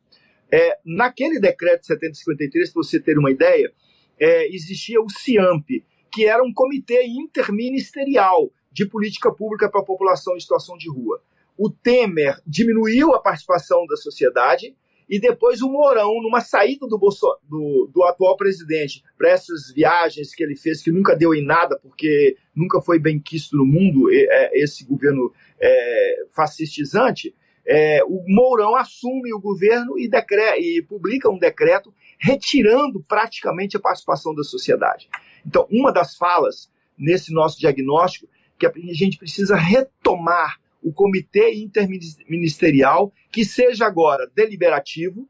É, 0.53 0.79
naquele 0.85 1.41
decreto 1.41 1.85
7053, 1.85 2.73
para 2.73 2.83
você 2.83 3.01
ter 3.01 3.19
uma 3.19 3.31
ideia, 3.31 3.73
é, 4.21 4.55
existia 4.55 5.01
o 5.03 5.11
CIAMP, 5.11 5.85
que 6.13 6.25
era 6.25 6.45
um 6.45 6.53
comitê 6.53 7.05
interministerial 7.07 8.53
de 8.71 8.87
política 8.87 9.33
pública 9.33 9.69
para 9.69 9.81
a 9.81 9.85
população 9.85 10.37
em 10.37 10.41
situação 10.41 10.79
de 10.79 10.89
rua. 10.89 11.21
O 11.57 11.69
Temer 11.69 12.41
diminuiu 12.47 13.15
a 13.15 13.21
participação 13.21 13.85
da 13.87 13.97
sociedade 13.97 14.77
e 15.09 15.19
depois 15.19 15.63
o 15.63 15.69
Mourão, 15.69 16.21
numa 16.23 16.41
saída 16.41 16.87
do, 16.87 16.99
Bolso, 16.99 17.27
do, 17.49 17.91
do 17.93 18.03
atual 18.05 18.37
presidente 18.37 19.03
para 19.17 19.31
essas 19.31 19.73
viagens 19.73 20.35
que 20.35 20.43
ele 20.43 20.55
fez, 20.55 20.83
que 20.83 20.91
nunca 20.91 21.17
deu 21.17 21.35
em 21.35 21.45
nada, 21.45 21.79
porque 21.83 22.37
nunca 22.55 22.81
foi 22.81 22.99
bem 22.99 23.19
quisto 23.19 23.57
no 23.57 23.65
mundo 23.65 24.11
é, 24.13 24.51
esse 24.61 24.85
governo 24.85 25.33
é, 25.61 26.25
fascistizante, 26.35 27.35
é, 27.67 28.03
o 28.05 28.25
Mourão 28.27 28.75
assume 28.77 29.33
o 29.35 29.41
governo 29.41 29.99
e, 29.99 30.09
decre 30.09 30.57
e 30.59 30.83
publica 30.83 31.29
um 31.29 31.39
decreto 31.39 31.93
retirando 32.19 33.05
praticamente 33.07 33.77
a 33.77 33.81
participação 33.81 34.35
da 34.35 34.43
sociedade. 34.43 35.09
Então, 35.47 35.67
uma 35.71 35.93
das 35.93 36.17
falas 36.17 36.71
nesse 36.97 37.33
nosso 37.33 37.61
diagnóstico 37.61 38.27
que 38.59 38.67
a 38.67 38.73
gente 38.93 39.19
precisa 39.19 39.55
retomar 39.55 40.59
o 40.83 40.93
comitê 40.93 41.55
interministerial 41.55 43.13
que 43.31 43.45
seja 43.45 43.87
agora 43.87 44.31
deliberativo, 44.35 45.29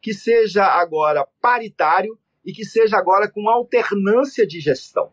que 0.00 0.14
seja 0.14 0.64
agora 0.64 1.26
paritário 1.40 2.18
e 2.44 2.52
que 2.52 2.64
seja 2.64 2.96
agora 2.96 3.28
com 3.28 3.48
alternância 3.48 4.46
de 4.46 4.60
gestão. 4.60 5.10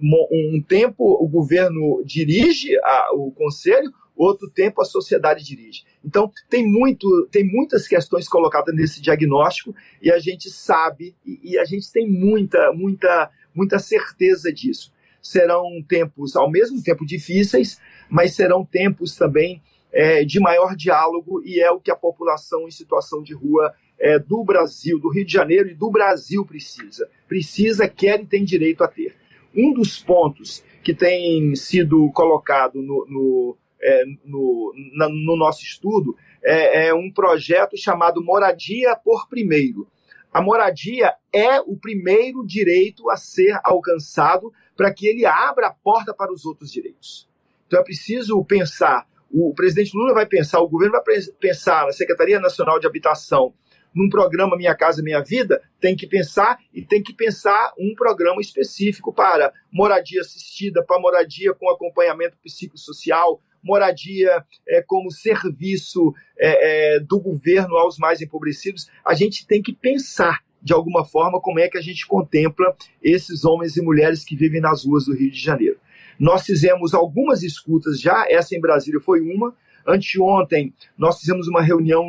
Um 0.00 0.62
tempo 0.66 1.04
o 1.04 1.28
governo 1.28 2.02
dirige 2.04 2.76
a, 2.82 3.14
o 3.14 3.30
conselho, 3.32 3.92
outro 4.16 4.50
tempo 4.50 4.80
a 4.80 4.84
sociedade 4.84 5.44
dirige. 5.44 5.84
Então 6.04 6.30
tem 6.48 6.66
muito, 6.66 7.28
tem 7.30 7.44
muitas 7.44 7.86
questões 7.86 8.28
colocadas 8.28 8.74
nesse 8.74 9.00
diagnóstico 9.00 9.74
e 10.00 10.10
a 10.10 10.18
gente 10.18 10.50
sabe 10.50 11.14
e, 11.24 11.52
e 11.52 11.58
a 11.58 11.64
gente 11.64 11.90
tem 11.92 12.08
muita, 12.08 12.72
muita, 12.72 13.30
muita 13.54 13.78
certeza 13.78 14.52
disso. 14.52 14.92
Serão 15.22 15.82
tempos 15.88 16.34
ao 16.36 16.50
mesmo 16.50 16.82
tempo 16.82 17.06
difíceis, 17.06 17.80
mas 18.10 18.34
serão 18.34 18.64
tempos 18.64 19.16
também 19.16 19.62
é, 19.92 20.24
de 20.24 20.40
maior 20.40 20.74
diálogo 20.74 21.42
e 21.44 21.60
é 21.60 21.70
o 21.70 21.80
que 21.80 21.90
a 21.90 21.96
população 21.96 22.66
em 22.66 22.70
situação 22.70 23.22
de 23.22 23.34
rua 23.34 23.72
é, 23.98 24.18
do 24.18 24.42
Brasil, 24.42 24.98
do 24.98 25.08
Rio 25.08 25.24
de 25.24 25.32
Janeiro 25.32 25.68
e 25.70 25.74
do 25.74 25.90
Brasil 25.90 26.44
precisa. 26.44 27.08
Precisa, 27.28 27.88
quer 27.88 28.20
e 28.20 28.26
tem 28.26 28.44
direito 28.44 28.82
a 28.82 28.88
ter. 28.88 29.14
Um 29.54 29.72
dos 29.72 30.02
pontos 30.02 30.64
que 30.82 30.92
tem 30.92 31.54
sido 31.54 32.10
colocado 32.12 32.82
no, 32.82 33.06
no, 33.08 33.56
é, 33.80 34.04
no, 34.24 34.74
na, 34.94 35.08
no 35.08 35.36
nosso 35.36 35.62
estudo 35.62 36.16
é, 36.42 36.88
é, 36.88 36.94
um 36.94 37.10
projeto 37.10 37.76
chamado 37.76 38.24
Moradia 38.24 38.96
por 38.96 39.28
Primeiro. 39.28 39.86
A 40.32 40.40
moradia 40.40 41.14
é 41.32 41.60
o 41.60 41.76
primeiro 41.76 42.44
direito 42.44 43.10
a 43.10 43.16
ser 43.16 43.60
alcançado 43.62 44.50
para 44.82 44.92
que 44.92 45.06
ele 45.06 45.24
abra 45.24 45.68
a 45.68 45.72
porta 45.72 46.12
para 46.12 46.32
os 46.32 46.44
outros 46.44 46.72
direitos. 46.72 47.28
Então 47.68 47.78
é 47.78 47.84
preciso 47.84 48.44
pensar, 48.44 49.06
o 49.30 49.54
presidente 49.54 49.96
Lula 49.96 50.12
vai 50.12 50.26
pensar, 50.26 50.58
o 50.58 50.68
governo 50.68 50.94
vai 50.94 51.20
pensar 51.38 51.86
na 51.86 51.92
Secretaria 51.92 52.40
Nacional 52.40 52.80
de 52.80 52.86
Habitação 52.88 53.54
num 53.94 54.08
programa 54.08 54.56
Minha 54.56 54.74
Casa 54.74 55.00
Minha 55.00 55.22
Vida, 55.22 55.62
tem 55.80 55.94
que 55.94 56.04
pensar 56.04 56.58
e 56.74 56.82
tem 56.82 57.00
que 57.00 57.14
pensar 57.14 57.72
um 57.78 57.94
programa 57.94 58.40
específico 58.40 59.12
para 59.12 59.52
moradia 59.70 60.20
assistida, 60.20 60.84
para 60.84 60.98
moradia 60.98 61.54
com 61.54 61.70
acompanhamento 61.70 62.36
psicossocial, 62.42 63.40
moradia 63.62 64.44
é, 64.66 64.82
como 64.82 65.12
serviço 65.12 66.12
é, 66.36 66.96
é, 66.96 67.00
do 67.00 67.20
governo 67.20 67.76
aos 67.76 67.98
mais 67.98 68.20
empobrecidos. 68.20 68.90
A 69.06 69.14
gente 69.14 69.46
tem 69.46 69.62
que 69.62 69.72
pensar 69.72 70.40
de 70.62 70.72
alguma 70.72 71.04
forma 71.04 71.40
como 71.40 71.58
é 71.58 71.68
que 71.68 71.78
a 71.78 71.82
gente 71.82 72.06
contempla 72.06 72.74
esses 73.02 73.44
homens 73.44 73.76
e 73.76 73.82
mulheres 73.82 74.24
que 74.24 74.36
vivem 74.36 74.60
nas 74.60 74.84
ruas 74.84 75.06
do 75.06 75.14
Rio 75.14 75.30
de 75.30 75.40
Janeiro. 75.40 75.78
Nós 76.18 76.44
fizemos 76.44 76.94
algumas 76.94 77.42
escutas 77.42 78.00
já, 78.00 78.26
essa 78.28 78.54
em 78.54 78.60
Brasília 78.60 79.00
foi 79.00 79.20
uma. 79.20 79.54
Anteontem, 79.86 80.72
nós 80.96 81.18
fizemos 81.18 81.48
uma 81.48 81.60
reunião 81.60 82.06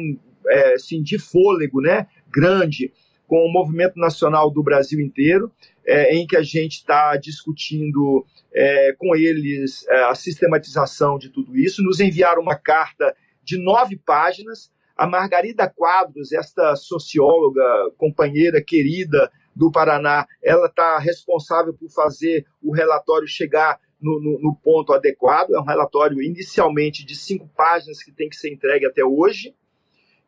é, 0.47 0.73
assim, 0.73 1.01
de 1.01 1.17
fôlego 1.17 1.81
né, 1.81 2.07
grande 2.31 2.91
com 3.25 3.45
o 3.45 3.51
Movimento 3.51 3.97
Nacional 3.97 4.51
do 4.51 4.61
Brasil 4.61 4.99
inteiro, 4.99 5.51
é, 5.85 6.15
em 6.15 6.27
que 6.27 6.37
a 6.37 6.43
gente 6.43 6.73
está 6.73 7.17
discutindo 7.17 8.25
é, 8.53 8.93
com 8.93 9.15
eles 9.15 9.85
é, 9.87 10.03
a 10.03 10.15
sistematização 10.15 11.17
de 11.17 11.29
tudo 11.29 11.57
isso. 11.57 11.81
Nos 11.81 11.99
enviaram 11.99 12.41
uma 12.41 12.55
carta 12.55 13.15
de 13.43 13.57
nove 13.57 13.97
páginas. 13.97 14.71
A 14.95 15.07
Margarida 15.07 15.67
Quadros, 15.69 16.31
esta 16.31 16.75
socióloga, 16.75 17.63
companheira 17.97 18.63
querida 18.63 19.31
do 19.55 19.71
Paraná, 19.71 20.27
ela 20.41 20.67
está 20.67 20.97
responsável 20.99 21.73
por 21.73 21.89
fazer 21.89 22.45
o 22.61 22.71
relatório 22.71 23.27
chegar 23.27 23.79
no, 24.01 24.19
no, 24.19 24.39
no, 24.39 24.55
ponto 24.55 24.93
adequado. 24.93 25.55
É 25.55 25.59
um 25.59 25.65
relatório 25.65 26.21
inicialmente 26.21 27.05
de 27.05 27.15
cinco 27.15 27.49
páginas 27.55 28.03
que 28.03 28.11
tem 28.11 28.29
que 28.29 28.35
ser 28.35 28.51
entregue 28.51 28.85
até 28.85 29.03
hoje. 29.03 29.55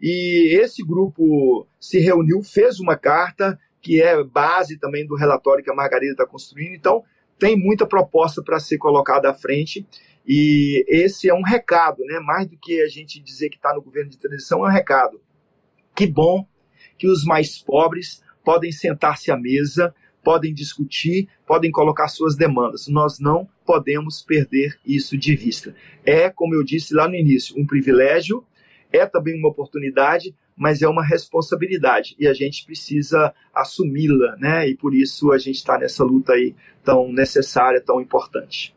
E 0.01 0.57
esse 0.59 0.83
grupo 0.83 1.67
se 1.79 1.99
reuniu, 1.99 2.41
fez 2.41 2.79
uma 2.79 2.95
carta 2.95 3.59
que 3.81 4.01
é 4.01 4.23
base 4.23 4.79
também 4.79 5.05
do 5.05 5.15
relatório 5.15 5.63
que 5.63 5.69
a 5.69 5.75
Margarida 5.75 6.13
está 6.13 6.25
construindo. 6.25 6.73
Então, 6.73 7.03
tem 7.37 7.55
muita 7.55 7.85
proposta 7.85 8.41
para 8.41 8.59
ser 8.59 8.77
colocada 8.77 9.29
à 9.29 9.33
frente. 9.33 9.85
E 10.27 10.83
esse 10.87 11.29
é 11.29 11.33
um 11.33 11.43
recado, 11.43 12.03
né? 12.05 12.19
mais 12.19 12.47
do 12.47 12.57
que 12.57 12.81
a 12.81 12.87
gente 12.87 13.19
dizer 13.19 13.49
que 13.49 13.57
está 13.57 13.73
no 13.73 13.81
governo 13.81 14.09
de 14.09 14.17
transição, 14.17 14.65
é 14.65 14.69
um 14.69 14.73
recado. 14.73 15.21
Que 15.95 16.07
bom 16.07 16.47
que 16.97 17.07
os 17.07 17.23
mais 17.23 17.59
pobres 17.59 18.23
podem 18.43 18.71
sentar-se 18.71 19.31
à 19.31 19.37
mesa, 19.37 19.93
podem 20.23 20.53
discutir, 20.53 21.27
podem 21.45 21.69
colocar 21.69 22.07
suas 22.07 22.35
demandas. 22.35 22.87
Nós 22.87 23.19
não 23.19 23.47
podemos 23.65 24.21
perder 24.21 24.77
isso 24.85 25.17
de 25.17 25.35
vista. 25.35 25.75
É, 26.03 26.29
como 26.29 26.55
eu 26.55 26.63
disse 26.63 26.93
lá 26.93 27.07
no 27.07 27.15
início, 27.15 27.55
um 27.59 27.65
privilégio, 27.65 28.43
é 28.91 29.05
também 29.05 29.37
uma 29.37 29.49
oportunidade, 29.49 30.33
mas 30.55 30.81
é 30.81 30.87
uma 30.87 31.03
responsabilidade 31.03 32.15
e 32.17 32.27
a 32.27 32.33
gente 32.33 32.65
precisa 32.65 33.33
assumi-la, 33.53 34.37
né? 34.37 34.69
E 34.69 34.75
por 34.75 34.95
isso 34.95 35.31
a 35.31 35.37
gente 35.37 35.57
está 35.57 35.77
nessa 35.77 36.03
luta 36.03 36.33
aí 36.33 36.55
tão 36.83 37.11
necessária, 37.11 37.81
tão 37.81 37.99
importante. 37.99 38.73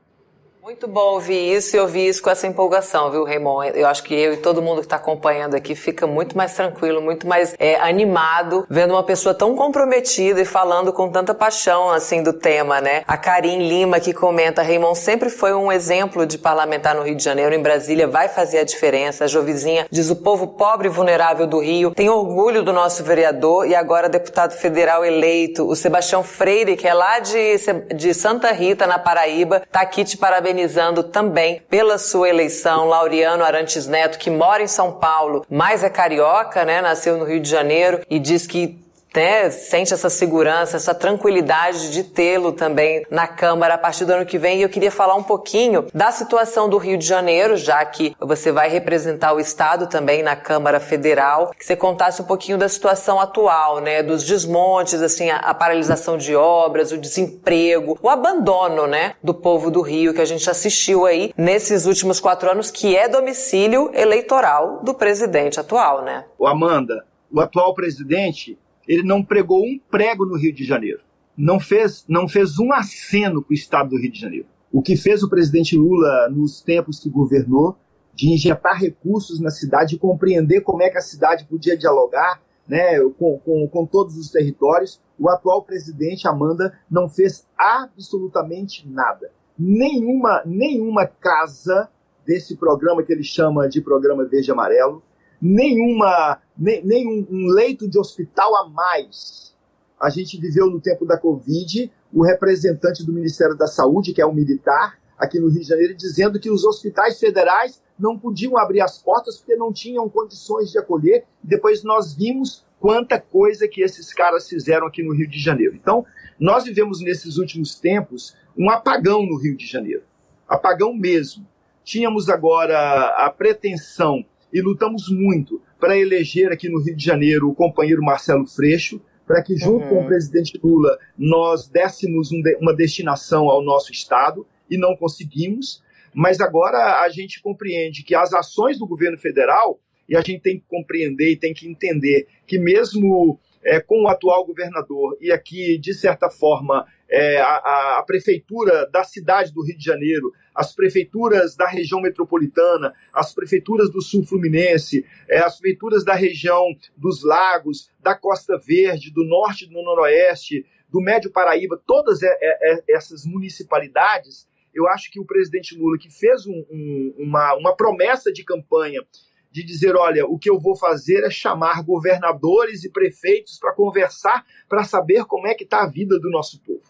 Muito 0.69 0.87
bom 0.87 1.15
ouvir 1.15 1.57
isso 1.57 1.77
e 1.77 1.81
ouvir 1.81 2.09
isso 2.09 2.23
com 2.23 2.29
essa 2.29 2.47
empolgação, 2.47 3.11
viu, 3.11 3.25
Raymond? 3.25 3.73
Eu 3.75 3.87
acho 3.87 4.03
que 4.03 4.15
eu 4.15 4.35
e 4.35 4.37
todo 4.37 4.61
mundo 4.61 4.81
que 4.81 4.85
está 4.85 4.97
acompanhando 4.97 5.55
aqui 5.55 5.75
fica 5.75 6.07
muito 6.07 6.37
mais 6.37 6.53
tranquilo, 6.53 7.01
muito 7.01 7.27
mais 7.27 7.55
é, 7.59 7.77
animado, 7.77 8.67
vendo 8.69 8.91
uma 8.91 9.03
pessoa 9.03 9.35
tão 9.35 9.57
comprometida 9.57 10.43
e 10.43 10.45
falando 10.45 10.93
com 10.93 11.09
tanta 11.09 11.33
paixão, 11.33 11.89
assim, 11.89 12.23
do 12.23 12.35
tema, 12.35 12.83
né? 12.83 13.03
A 13.09 13.17
Karim 13.17 13.67
Lima 13.67 13.99
que 13.99 14.13
comenta, 14.13 14.61
Raymond 14.61 14.99
sempre 14.99 15.31
foi 15.31 15.55
um 15.55 15.73
exemplo 15.73 16.27
de 16.27 16.37
parlamentar 16.37 16.95
no 16.95 17.03
Rio 17.03 17.17
de 17.17 17.25
Janeiro, 17.25 17.55
em 17.55 17.63
Brasília 17.63 18.07
vai 18.07 18.29
fazer 18.29 18.59
a 18.59 18.65
diferença. 18.65 19.25
A 19.25 19.27
Jovizinha 19.27 19.87
diz 19.91 20.11
o 20.11 20.17
povo 20.17 20.49
pobre 20.49 20.89
e 20.89 20.91
vulnerável 20.91 21.47
do 21.47 21.61
Rio 21.61 21.93
tem 21.93 22.11
orgulho 22.11 22.63
do 22.63 22.75
nosso 22.75 23.03
vereador 23.03 23.67
e 23.67 23.75
agora 23.75 24.07
deputado 24.07 24.53
federal 24.53 25.03
eleito, 25.03 25.67
o 25.67 25.75
Sebastião 25.75 26.23
Freire, 26.23 26.77
que 26.77 26.87
é 26.87 26.93
lá 26.93 27.21
de, 27.21 27.57
de 27.97 28.13
Santa 28.13 28.53
Rita, 28.53 28.87
na 28.87 28.99
Paraíba, 28.99 29.63
tá 29.73 29.81
aqui 29.81 30.05
te 30.05 30.19
parabenizando 30.19 30.58
parabenizando 30.59 31.05
também 31.05 31.63
pela 31.71 31.99
sua 31.99 32.29
eleição 32.29 32.87
Laureano 32.87 33.45
Arantes 33.45 33.87
Neto, 33.87 34.19
que 34.19 34.31
mora 34.31 34.63
em 34.63 34.67
São 34.67 34.93
Paulo, 34.93 35.47
mas 35.49 35.85
é 35.85 35.91
carioca, 35.91 36.65
né? 36.65 36.81
Nasceu 36.81 37.17
no 37.17 37.25
Rio 37.25 37.41
de 37.41 37.49
Janeiro 37.49 38.01
e 38.11 38.19
diz 38.19 38.47
que 38.47 38.79
né, 39.19 39.51
sente 39.51 39.93
essa 39.93 40.09
segurança, 40.09 40.77
essa 40.77 40.95
tranquilidade 40.95 41.91
de 41.91 42.05
tê-lo 42.05 42.53
também 42.53 43.05
na 43.11 43.27
Câmara 43.27 43.75
a 43.75 43.79
partir 43.79 44.05
do 44.05 44.13
ano 44.13 44.25
que 44.25 44.39
vem. 44.39 44.59
E 44.61 44.63
eu 44.63 44.69
queria 44.69 44.93
falar 44.93 45.17
um 45.17 45.25
pouquinho 45.25 45.87
da 45.93 46.13
situação 46.13 46.69
do 46.69 46.79
Rio 46.79 46.97
de 46.97 47.05
Janeiro, 47.05 47.57
já 47.57 47.85
que 47.85 48.15
você 48.21 48.53
vai 48.53 48.69
representar 48.69 49.33
o 49.33 49.41
Estado 49.41 49.89
também 49.89 50.23
na 50.23 50.37
Câmara 50.37 50.79
Federal, 50.79 51.51
que 51.59 51.67
você 51.67 51.75
contasse 51.75 52.23
um 52.23 52.25
pouquinho 52.25 52.57
da 52.57 52.69
situação 52.69 53.19
atual, 53.19 53.81
né, 53.81 54.05
dos 54.05 54.23
desmontes, 54.23 55.03
assim, 55.03 55.31
a, 55.31 55.39
a 55.39 55.53
paralisação 55.53 56.17
de 56.17 56.37
obras, 56.37 56.93
o 56.93 56.97
desemprego, 56.97 57.99
o 58.01 58.09
abandono, 58.09 58.87
né, 58.87 59.15
do 59.21 59.35
povo 59.35 59.69
do 59.69 59.81
Rio 59.81 60.15
que 60.15 60.21
a 60.21 60.25
gente 60.25 60.49
assistiu 60.49 61.07
aí 61.07 61.33
nesses 61.37 61.87
últimos 61.87 62.21
quatro 62.21 62.49
anos, 62.49 62.71
que 62.71 62.97
é 62.97 63.09
domicílio 63.09 63.91
eleitoral 63.95 64.79
do 64.85 64.95
presidente 64.95 65.59
atual, 65.59 66.03
né? 66.03 66.25
O 66.39 66.47
Amanda, 66.47 67.05
o 67.33 67.41
atual 67.41 67.75
presidente 67.75 68.57
ele 68.89 69.03
não 69.03 69.23
pregou 69.23 69.63
um 69.63 69.79
prego 69.91 70.25
no 70.25 70.37
Rio 70.37 70.53
de 70.53 70.65
Janeiro. 70.65 71.01
Não 71.37 71.61
fez, 71.61 72.05
não 72.09 72.27
fez 72.27 72.59
um 72.59 72.73
aceno 72.73 73.43
com 73.43 73.53
o 73.53 73.55
estado 73.55 73.91
do 73.91 74.01
Rio 74.01 74.11
de 74.11 74.19
Janeiro. 74.19 74.47
O 74.73 74.83
que 74.83 74.97
fez 74.97 75.23
o 75.23 75.29
presidente 75.29 75.77
Lula 75.77 76.29
nos 76.31 76.63
tempos 76.63 76.99
que 76.99 77.09
governou, 77.09 77.77
de 78.15 78.33
injetar 78.33 78.77
recursos 78.77 79.39
na 79.39 79.51
cidade, 79.51 79.91
de 79.91 79.99
compreender 79.99 80.63
como 80.63 80.83
é 80.83 80.91
que 80.91 80.99
a 80.99 81.03
cidade 81.03 81.45
podia 81.45 81.77
dialogar 81.77 82.43
né, 82.69 83.01
com, 83.19 83.39
com, 83.39 83.67
com 83.69 83.87
todos 83.87 84.17
os 84.17 84.31
territórios, 84.31 85.01
o 85.19 85.29
atual 85.29 85.63
presidente, 85.63 86.29
Amanda, 86.29 86.79
não 86.91 87.09
fez 87.09 87.47
absolutamente 87.57 88.87
nada. 88.89 89.31
Nenhuma, 89.59 90.43
nenhuma 90.45 91.07
casa 91.07 91.89
desse 92.27 92.57
programa 92.57 93.03
que 93.03 93.13
ele 93.13 93.25
chama 93.25 93.69
de 93.69 93.81
programa 93.81 94.25
Verde 94.27 94.51
Amarelo, 94.51 95.03
nenhuma, 95.41 96.41
nem, 96.57 96.85
nem 96.85 97.07
um, 97.07 97.27
um 97.31 97.47
leito 97.49 97.89
de 97.89 97.99
hospital 97.99 98.55
a 98.57 98.69
mais. 98.69 99.55
A 100.01 100.11
gente 100.11 100.39
viveu 100.39 100.67
no 100.67 100.81
tempo 100.81 101.05
da 101.05 101.19
Covid, 101.19 101.91
o 102.13 102.25
representante 102.25 103.05
do 103.05 103.13
Ministério 103.13 103.57
da 103.57 103.67
Saúde, 103.67 104.13
que 104.13 104.21
é 104.21 104.27
um 104.27 104.35
militar, 104.35 104.99
aqui 105.19 105.41
no 105.41 105.49
Rio 105.49 105.61
de 105.61 105.67
Janeiro, 105.67 105.95
dizendo 105.95 106.39
que 106.39 106.51
os 106.51 106.65
hospitais 106.65 107.19
federais 107.19 107.83
não 107.99 108.17
podiam 108.17 108.57
abrir 108.57 108.81
as 108.81 109.03
portas 109.03 109.37
porque 109.37 109.57
não 109.57 109.73
tinham 109.73 110.09
condições 110.09 110.71
de 110.71 110.79
acolher. 110.79 111.25
Depois 111.43 111.83
nós 111.83 112.15
vimos 112.15 112.65
quanta 112.79 113.21
coisa 113.21 113.67
que 113.67 113.83
esses 113.83 114.15
caras 114.15 114.49
fizeram 114.49 114.87
aqui 114.87 115.03
no 115.03 115.13
Rio 115.13 115.29
de 115.29 115.41
Janeiro. 115.41 115.75
Então, 115.75 116.07
nós 116.39 116.65
vivemos 116.65 117.01
nesses 117.01 117.37
últimos 117.37 117.75
tempos 117.75 118.37
um 118.57 118.71
apagão 118.71 119.27
no 119.27 119.37
Rio 119.37 119.57
de 119.57 119.67
Janeiro. 119.67 120.05
Apagão 120.49 120.95
mesmo. 120.95 121.45
Tínhamos 121.83 122.29
agora 122.29 122.79
a 123.17 123.31
pretensão 123.31 124.25
e 124.53 124.61
lutamos 124.61 125.09
muito 125.11 125.61
para 125.79 125.97
eleger 125.97 126.51
aqui 126.51 126.69
no 126.69 126.83
Rio 126.83 126.97
de 126.97 127.05
Janeiro 127.05 127.49
o 127.49 127.55
companheiro 127.55 128.03
Marcelo 128.03 128.47
Freixo, 128.47 129.01
para 129.27 129.43
que, 129.43 129.57
junto 129.57 129.85
uhum. 129.85 129.89
com 129.89 130.05
o 130.05 130.07
presidente 130.07 130.59
Lula, 130.63 130.99
nós 131.17 131.69
dessemos 131.69 132.33
um 132.33 132.41
de, 132.41 132.57
uma 132.57 132.75
destinação 132.75 133.51
ao 133.51 133.63
nosso 133.63 133.93
Estado, 133.93 134.47
e 134.71 134.79
não 134.79 134.97
conseguimos. 134.97 135.83
Mas 136.15 136.41
agora 136.41 137.03
a 137.03 137.09
gente 137.09 137.41
compreende 137.43 138.03
que 138.03 138.15
as 138.15 138.33
ações 138.33 138.79
do 138.79 138.87
governo 138.87 139.19
federal, 139.19 139.79
e 140.09 140.17
a 140.17 140.21
gente 140.21 140.41
tem 140.41 140.59
que 140.59 140.65
compreender 140.67 141.33
e 141.33 141.37
tem 141.37 141.53
que 141.53 141.69
entender 141.69 142.27
que, 142.47 142.59
mesmo 142.59 143.39
é, 143.63 143.81
com 143.81 144.05
o 144.05 144.09
atual 144.09 144.47
governador, 144.47 145.19
e 145.21 145.31
aqui, 145.31 145.77
de 145.79 145.93
certa 145.93 146.31
forma, 146.31 146.87
é, 147.11 147.41
a, 147.41 147.99
a, 147.99 148.03
prefeitura 148.07 148.87
da 148.91 149.03
cidade 149.03 149.53
do 149.53 149.65
Rio 149.65 149.77
de 149.77 149.85
Janeiro, 149.85 150.33
as 150.55 150.75
prefeituras 150.75 151.57
da 151.57 151.67
região 151.67 152.01
metropolitana, 152.01 152.93
as 153.13 153.35
prefeituras 153.35 153.91
do 153.91 154.03
sul 154.03 154.25
fluminense, 154.25 155.05
é, 155.29 155.39
as 155.39 155.59
prefeituras 155.59 156.05
da 156.05 156.15
região 156.15 156.67
dos 156.97 157.25
lagos, 157.25 157.91
da 158.01 158.15
Costa 158.15 158.59
Verde, 158.59 159.13
do 159.13 159.25
norte 159.25 159.65
e 159.65 159.69
do 159.69 159.83
noroeste, 159.83 160.67
do 160.91 161.01
Médio 161.01 161.31
Paraíba, 161.31 161.81
todas 161.87 162.23
é, 162.23 162.27
é, 162.27 162.75
é, 162.75 162.85
essas 162.89 163.25
municipalidades, 163.25 164.49
eu 164.75 164.87
acho 164.89 165.11
que 165.11 165.21
o 165.21 165.25
presidente 165.25 165.77
Lula, 165.77 165.99
que 165.99 166.11
fez 166.11 166.47
um, 166.47 166.65
um, 166.71 167.15
uma, 167.19 167.55
uma 167.57 167.77
promessa 167.77 168.33
de 168.33 168.45
campanha 168.45 169.03
de 169.51 169.65
dizer: 169.65 169.97
olha, 169.97 170.27
o 170.27 170.39
que 170.39 170.49
eu 170.49 170.59
vou 170.59 170.77
fazer 170.77 171.25
é 171.25 171.31
chamar 171.31 171.83
governadores 171.83 172.85
e 172.85 172.91
prefeitos 172.91 173.59
para 173.59 173.75
conversar, 173.75 174.45
para 174.69 174.85
saber 174.85 175.25
como 175.25 175.47
é 175.47 175.55
que 175.55 175.65
está 175.65 175.83
a 175.83 175.89
vida 175.89 176.19
do 176.19 176.31
nosso 176.31 176.61
povo. 176.63 176.83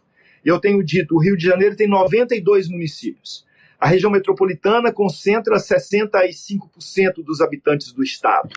Eu 0.48 0.58
tenho 0.58 0.82
dito, 0.82 1.14
o 1.14 1.18
Rio 1.18 1.36
de 1.36 1.44
Janeiro 1.44 1.76
tem 1.76 1.86
92 1.86 2.70
municípios. 2.70 3.44
A 3.78 3.86
região 3.86 4.10
metropolitana 4.10 4.90
concentra 4.90 5.56
65% 5.56 7.22
dos 7.22 7.42
habitantes 7.42 7.92
do 7.92 8.02
estado. 8.02 8.48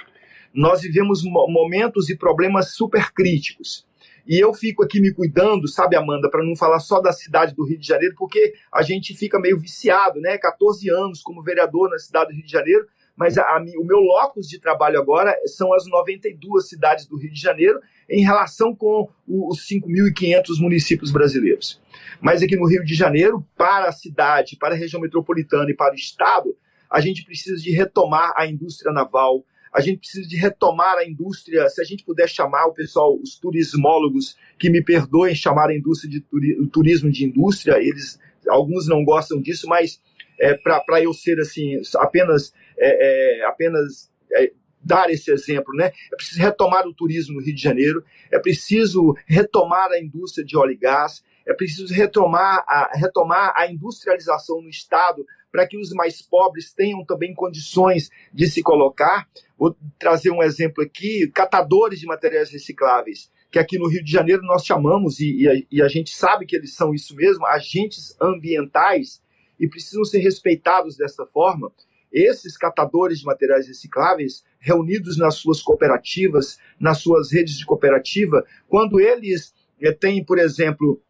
Nós 0.54 0.84
vivemos 0.84 1.21
momentos 1.21 2.10
e 2.10 2.15
problemas 2.15 2.75
super 2.75 3.12
críticos. 3.12 3.86
E 4.25 4.39
eu 4.39 4.54
fico 4.54 4.86
aqui 4.86 5.01
me 5.01 5.13
cuidando, 5.13 5.67
sabe, 5.67 5.97
Amanda, 5.97 6.30
para 6.30 6.45
não 6.45 6.56
falar 6.56 6.80
só 6.80 7.01
da 7.01 7.12
cidade 7.12 7.54
do 7.54 7.65
Rio 7.65 7.77
de 7.77 7.88
Janeiro, 7.88 8.15
porque 8.17 8.54
a 8.71 8.82
gente 8.82 9.13
fica 9.13 9.38
meio 9.38 9.60
viciado, 9.60 10.21
né? 10.21 10.38
14 10.38 10.89
anos 10.89 11.21
como 11.21 11.43
vereador 11.43 11.89
na 11.89 11.99
cidade 11.99 12.30
do 12.30 12.36
Rio 12.36 12.45
de 12.45 12.51
Janeiro, 12.51 12.88
mas 13.15 13.38
a, 13.38 13.43
a, 13.43 13.63
o 13.80 13.86
meu 13.86 14.00
locus 14.00 14.47
de 14.47 14.60
trabalho 14.60 15.00
agora 15.00 15.36
são 15.45 15.74
as 15.74 15.88
92 15.88 16.67
cidades 16.67 17.06
do 17.06 17.17
Rio 17.17 17.32
de 17.32 17.39
Janeiro 17.39 17.80
em 18.10 18.24
relação 18.24 18.76
com 18.76 19.10
os 19.28 19.67
5.500 19.67 20.60
municípios 20.60 21.12
brasileiros. 21.12 21.82
Mas 22.19 22.41
aqui 22.41 22.56
no 22.56 22.67
Rio 22.67 22.84
de 22.84 22.93
Janeiro, 22.93 23.45
para 23.58 23.88
a 23.88 23.91
cidade, 23.91 24.58
para 24.58 24.76
a 24.76 24.78
região 24.78 25.02
metropolitana 25.02 25.69
e 25.69 25.76
para 25.76 25.93
o 25.93 25.95
estado, 25.95 26.56
a 26.89 27.00
gente 27.00 27.24
precisa 27.24 27.62
de 27.62 27.71
retomar 27.71 28.34
a 28.36 28.45
indústria 28.45 28.91
naval, 28.91 29.45
a 29.74 29.80
gente 29.80 30.00
precisa 30.00 30.28
de 30.28 30.36
retomar 30.36 30.97
a 30.97 31.08
indústria, 31.08 31.69
se 31.69 31.82
a 31.82 31.86
gente 31.86 32.04
puder 32.04 32.28
chamar 32.28 32.65
o 32.65 32.74
pessoal, 32.74 33.17
os 33.17 33.39
turismólogos, 33.39 34.36
que 34.60 34.69
me 34.69 34.84
perdoem 34.84 35.34
chamar 35.34 35.69
a 35.69 35.76
indústria 35.76 36.12
de 36.12 36.19
turi, 36.19 36.67
turismo 36.67 37.10
de 37.10 37.24
indústria, 37.24 37.78
eles 37.78 38.19
alguns 38.50 38.88
não 38.88 39.06
gostam 39.06 39.39
disso, 39.39 39.67
mas 39.67 40.02
é, 40.39 40.56
para 40.56 41.02
eu 41.02 41.13
ser 41.13 41.39
assim 41.39 41.80
apenas 41.97 42.54
é, 42.78 43.40
é, 43.40 43.46
apenas 43.46 44.12
é, 44.34 44.52
dar 44.84 45.10
esse 45.10 45.32
exemplo, 45.32 45.74
né? 45.76 45.92
É 46.12 46.16
preciso 46.16 46.42
retomar 46.42 46.88
o 46.88 46.94
turismo 46.94 47.36
no 47.36 47.42
Rio 47.42 47.56
de 47.56 47.62
Janeiro, 47.62 48.04
é 48.32 48.40
preciso 48.40 49.16
retomar 49.26 49.92
a 49.92 50.00
indústria 50.00 50.46
de 50.46 50.58
óleo 50.58 50.72
e 50.72 50.78
gás, 50.78 51.24
é 51.46 51.54
preciso 51.54 51.94
retomar 51.94 52.64
a, 52.68 52.92
retomar 52.94 53.54
a 53.56 53.72
industrialização 53.72 54.62
no 54.62 54.70
Estado 54.70 55.26
para 55.52 55.68
que 55.68 55.78
os 55.78 55.92
mais 55.92 56.22
pobres 56.22 56.74
tenham 56.74 57.04
também 57.06 57.34
condições 57.34 58.10
de 58.34 58.48
se 58.48 58.62
colocar. 58.62 59.28
Vou 59.58 59.76
trazer 60.00 60.32
um 60.32 60.42
exemplo 60.42 60.84
aqui: 60.84 61.28
catadores 61.28 62.00
de 62.00 62.06
materiais 62.06 62.50
recicláveis, 62.50 63.32
que 63.52 63.60
aqui 63.60 63.78
no 63.78 63.90
Rio 63.90 64.04
de 64.04 64.12
Janeiro 64.12 64.42
nós 64.44 64.66
chamamos, 64.66 65.20
e, 65.20 65.42
e, 65.42 65.50
a, 65.50 65.64
e 65.72 65.82
a 65.82 65.88
gente 65.88 66.16
sabe 66.16 66.46
que 66.46 66.56
eles 66.56 66.74
são 66.74 66.94
isso 66.94 67.16
mesmo, 67.16 67.46
agentes 67.46 68.16
ambientais, 68.20 69.22
e 69.60 69.68
precisam 69.68 70.04
ser 70.04 70.20
respeitados 70.20 70.98
dessa 70.98 71.26
forma 71.26 71.72
esses 72.12 72.58
catadores 72.58 73.19
de 73.19 73.26
materiais 73.26 73.67
recicláveis, 73.67 74.43
reunidos 74.60 75.17
nas 75.17 75.36
suas 75.36 75.62
cooperativas, 75.62 76.58
nas 76.80 77.00
suas 77.00 77.32
redes 77.32 77.58
de 77.58 77.65
cooperativa, 77.65 78.43
quando 78.67 79.00
eles 79.00 79.54
eh, 79.82 79.91
têm, 79.91 80.24
por 80.24 80.38
exemplo, 80.38 81.02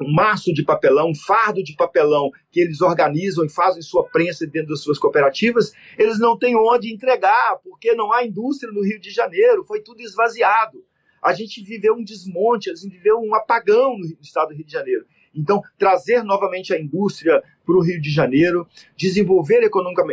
um 0.00 0.12
maço 0.12 0.52
de 0.52 0.64
papelão, 0.64 1.10
um 1.10 1.14
fardo 1.14 1.62
de 1.62 1.74
papelão 1.74 2.30
que 2.50 2.60
eles 2.60 2.80
organizam 2.80 3.44
e 3.44 3.48
fazem 3.48 3.82
sua 3.82 4.04
prensa 4.04 4.46
dentro 4.46 4.70
das 4.70 4.80
suas 4.80 4.98
cooperativas, 4.98 5.72
eles 5.96 6.18
não 6.18 6.36
têm 6.36 6.56
onde 6.56 6.92
entregar, 6.92 7.58
porque 7.62 7.94
não 7.94 8.12
há 8.12 8.24
indústria 8.24 8.72
no 8.72 8.82
Rio 8.82 9.00
de 9.00 9.10
Janeiro, 9.10 9.64
foi 9.64 9.80
tudo 9.80 10.00
esvaziado. 10.00 10.84
A 11.22 11.32
gente 11.32 11.62
viveu 11.62 11.94
um 11.94 12.02
desmonte, 12.02 12.68
a 12.68 12.74
gente 12.74 12.88
viveu 12.88 13.18
um 13.18 13.34
apagão 13.34 13.96
no 13.96 14.04
estado 14.20 14.48
do 14.48 14.54
Rio 14.54 14.66
de 14.66 14.72
Janeiro. 14.72 15.06
Então, 15.34 15.62
trazer 15.78 16.22
novamente 16.22 16.74
a 16.74 16.80
indústria 16.80 17.42
para 17.64 17.76
o 17.76 17.80
Rio 17.80 18.00
de 18.00 18.10
Janeiro, 18.10 18.66
desenvolver 18.96 19.62